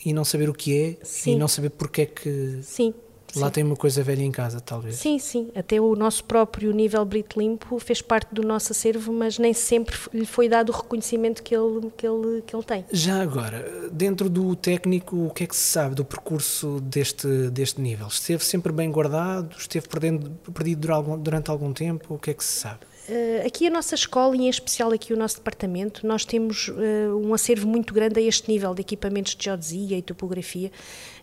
e 0.06 0.14
não 0.14 0.24
saber 0.24 0.50
o 0.50 0.54
que 0.54 0.78
é 0.78 1.06
sim. 1.06 1.34
e 1.34 1.36
não 1.36 1.48
saber 1.48 1.72
porque 1.72 2.02
é 2.02 2.06
que 2.06 2.60
sim, 2.62 2.94
lá 3.36 3.48
sim. 3.48 3.54
tem 3.54 3.64
uma 3.64 3.76
coisa 3.76 4.04
velha 4.04 4.24
em 4.24 4.32
casa, 4.32 4.60
talvez. 4.60 4.96
Sim, 4.96 5.20
sim. 5.20 5.50
Até 5.56 5.80
o 5.80 5.96
nosso 5.96 6.24
próprio 6.24 6.72
nível 6.72 7.04
Brito 7.06 7.40
Limpo 7.40 7.80
fez 7.80 8.02
parte 8.02 8.34
do 8.34 8.42
nosso 8.42 8.72
acervo, 8.72 9.12
mas 9.12 9.38
nem 9.38 9.54
sempre 9.54 9.96
lhe 10.14 10.26
foi 10.26 10.50
dado 10.50 10.70
o 10.70 10.76
reconhecimento 10.76 11.44
que 11.44 11.56
ele, 11.56 11.92
que 11.96 12.08
ele, 12.08 12.42
que 12.42 12.56
ele 12.56 12.64
tem. 12.64 12.86
Já 12.92 13.22
agora, 13.22 13.90
dentro 13.92 14.30
do 14.30 14.56
técnico, 14.56 15.28
o 15.28 15.30
que 15.30 15.44
é 15.44 15.48
que 15.48 15.56
se 15.56 15.64
sabe 15.64 15.96
do 15.96 16.06
percurso 16.06 16.80
deste, 16.82 17.28
deste 17.50 17.82
nível? 17.82 18.08
Esteve 18.08 18.44
sempre 18.44 18.72
bem 18.72 18.92
guardado? 18.92 19.56
Esteve 19.58 19.88
perdendo, 19.88 20.32
perdido 20.54 20.82
durante 20.82 20.96
algum, 20.96 21.18
durante 21.20 21.52
algum 21.52 21.74
tempo? 21.74 22.16
O 22.16 22.20
que 22.20 22.32
é 22.32 22.34
que 22.34 22.44
se 22.44 22.60
sabe? 22.60 22.80
Uh, 23.08 23.46
aqui 23.46 23.68
a 23.68 23.70
nossa 23.70 23.94
escola 23.94 24.36
e 24.36 24.42
em 24.42 24.50
especial 24.50 24.92
aqui 24.92 25.14
o 25.14 25.18
nosso 25.18 25.36
departamento, 25.36 26.08
nós 26.08 26.26
temos 26.26 26.70
uh, 26.70 27.16
um 27.16 27.36
acervo 27.36 27.68
muito 27.68 27.94
grande 27.94 28.20
a 28.20 28.24
este 28.24 28.50
nível 28.50 28.74
de 28.74 28.82
equipamentos 28.82 29.36
de 29.36 29.46
geodesia 29.46 29.96
e 29.96 30.02
topografia 30.02 30.72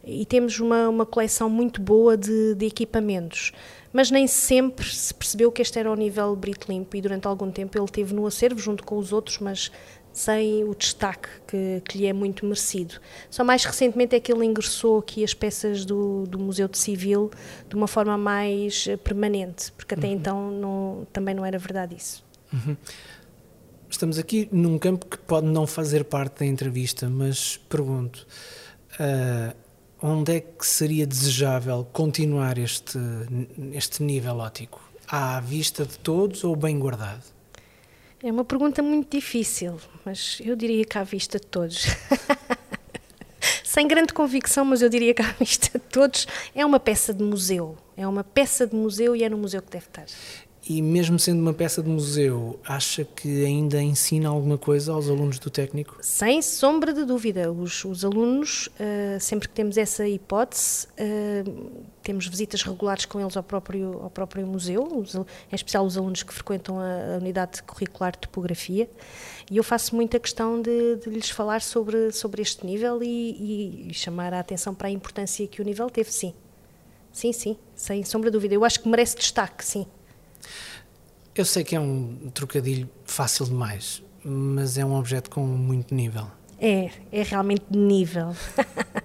e 0.05 0.25
temos 0.25 0.61
uma, 0.61 0.89
uma 0.89 1.05
coleção 1.05 1.51
muito 1.51 1.81
boa 1.83 2.17
de, 2.17 2.55
de, 2.55 2.67
equipamentos. 2.67 3.53
Mas 3.93 4.13
nem 4.13 4.29
sempre 4.29 4.87
se 4.89 5.13
percebeu 5.13 5.51
que 5.51 5.61
este 5.61 5.77
era 5.77 5.91
o 5.91 5.97
nível 5.97 6.37
Brito 6.37 6.71
Limpo 6.71 6.97
e 6.97 7.01
durante 7.01 7.27
algum 7.27 7.51
tempo 7.51 7.77
ele 7.77 7.89
teve 7.89 8.15
no 8.15 8.27
acervo 8.27 8.61
junto 8.61 8.85
com 8.85 8.97
os 8.97 9.13
outros, 9.13 9.39
mas 9.41 9.73
sem 10.13 10.65
o 10.65 10.75
destaque 10.75 11.29
que, 11.47 11.83
que, 11.85 11.99
lhe 11.99 12.07
é 12.07 12.13
muito 12.13 12.45
merecido. 12.45 12.95
Só 13.31 13.43
mais 13.43 13.65
recentemente 13.65 14.15
é 14.15 14.21
que 14.21 14.33
ele 14.33 14.45
ingressou 14.45 14.99
aqui 14.99 15.25
as 15.25 15.35
peças 15.35 15.85
do, 15.85 16.27
do 16.27 16.39
Museu 16.39 16.69
de 16.69 16.79
Civil 16.79 17.31
de 17.69 17.75
uma 17.75 17.87
forma 17.87 18.17
mais 18.19 18.87
eh, 18.89 18.97
permanente, 18.97 19.73
porque 19.73 19.95
até 19.95 20.09
uhum. 20.09 20.13
então 20.13 20.51
não, 20.51 21.07
também 21.13 21.35
não 21.35 21.45
era 21.45 21.59
verdade 21.59 21.97
isso. 21.97 22.25
Uhum. 22.53 22.77
Estamos 23.89 24.19
aqui 24.19 24.49
num 24.51 24.79
campo 24.79 25.07
que 25.07 25.19
pode 25.19 25.47
não 25.47 25.67
fazer 25.67 26.05
parte 26.05 26.41
da 26.41 26.47
entrevista, 26.47 27.11
mas 27.11 27.59
pergunto: 27.69 28.27
uh, 28.99 29.55
onde 30.03 30.37
é 30.37 30.41
que 30.41 30.67
seria 30.67 31.07
desejável 31.07 31.87
continuar 31.93 32.57
este, 32.57 32.99
este 33.75 34.03
nível 34.03 34.39
ótico? 34.39 34.93
à 35.13 35.39
vista 35.41 35.85
de 35.85 35.99
todos 35.99 36.43
ou 36.43 36.57
bem 36.57 36.79
guardado? 36.79 37.23
É 38.25 38.31
uma 38.31 38.45
pergunta 38.45 38.81
muito 38.85 39.11
difícil, 39.11 39.81
mas 40.05 40.39
eu 40.45 40.55
diria 40.55 40.85
que 40.85 40.97
à 40.97 41.03
vista 41.03 41.41
de 41.41 41.47
todos. 41.47 41.87
Sem 43.65 43.89
grande 43.89 44.13
convicção, 44.13 44.65
mas 44.65 44.81
eu 44.81 44.89
diria 44.89 45.13
que 45.13 45.23
à 45.23 45.33
vista 45.33 45.77
de 45.77 45.85
todos 45.87 46.29
é 46.55 46.65
uma 46.65 46.79
peça 46.79 47.13
de 47.13 47.25
museu. 47.25 47.77
É 47.97 48.07
uma 48.07 48.23
peça 48.23 48.65
de 48.65 48.77
museu 48.77 49.17
e 49.17 49.25
é 49.25 49.29
no 49.29 49.37
museu 49.37 49.61
que 49.61 49.73
deve 49.73 49.87
estar. 49.87 50.07
E 50.69 50.81
mesmo 50.81 51.19
sendo 51.19 51.41
uma 51.41 51.53
peça 51.53 51.83
de 51.83 51.89
museu, 51.89 52.61
acha 52.65 53.05
que 53.05 53.45
ainda 53.45 53.83
ensina 53.83 54.29
alguma 54.29 54.57
coisa 54.57 54.93
aos 54.93 55.09
alunos 55.09 55.41
do 55.41 55.51
técnico? 55.51 55.97
Sem 56.01 56.41
sombra 56.41 56.93
de 56.93 57.05
dúvida. 57.05 57.51
Os, 57.51 57.85
os 57.85 58.05
alunos, 58.05 58.69
uh, 58.69 59.19
sempre 59.19 59.49
que 59.49 59.55
temos 59.55 59.77
essa 59.77 60.07
hipótese, 60.07 60.87
uh, 60.87 61.83
temos 62.01 62.29
visitas 62.29 62.63
regulares 62.63 63.05
com 63.07 63.21
eles 63.21 63.37
ao 63.37 63.43
próprio, 63.43 64.03
ao 64.03 64.11
próprio 64.11 64.47
museu, 64.47 64.85
os, 64.85 65.17
em 65.17 65.25
especial 65.53 65.85
os 65.85 65.97
alunos 65.97 66.23
que 66.23 66.33
frequentam 66.33 66.79
a, 66.79 67.15
a, 67.15 67.19
unidade 67.19 67.61
curricular 67.65 68.13
de 68.13 68.19
topografia, 68.19 68.89
e 69.51 69.57
eu 69.57 69.65
faço 69.65 69.97
muita 69.97 70.21
questão 70.21 70.63
de, 70.63 70.97
de 70.97 71.11
lhes 71.11 71.29
falar 71.29 71.61
sobre, 71.61 72.13
sobre 72.13 72.41
este 72.41 72.65
nível 72.65 73.03
e, 73.03 73.89
e 73.91 73.95
chamar 73.95 74.33
a 74.33 74.39
atenção 74.39 74.75
para 74.75 74.87
a 74.87 74.91
importância 74.93 75.45
que 75.49 75.61
o 75.61 75.65
nível 75.65 75.91
teve, 75.91 76.13
sim. 76.13 76.33
Sim, 77.13 77.33
sim, 77.33 77.59
sem 77.75 78.05
sombra 78.05 78.31
de 78.31 78.35
dúvida. 78.35 78.55
Eu 78.55 78.65
acho 78.65 78.81
que 78.81 78.89
merece 78.89 79.17
destaque, 79.17 79.65
sim. 79.65 79.87
Eu 81.35 81.47
sei 81.47 81.65
que 81.65 81.75
é 81.75 81.81
um 81.81 82.31
trocadilho 82.35 82.89
fácil 83.05 83.47
demais, 83.47 84.03
mas 84.23 84.77
é 84.77 84.85
um 84.85 84.95
objeto 84.95 85.31
com 85.31 85.41
muito 85.41 85.95
nível. 85.95 86.27
É, 86.61 86.91
é 87.11 87.23
realmente 87.23 87.65
de 87.71 87.79
nível. 87.79 88.37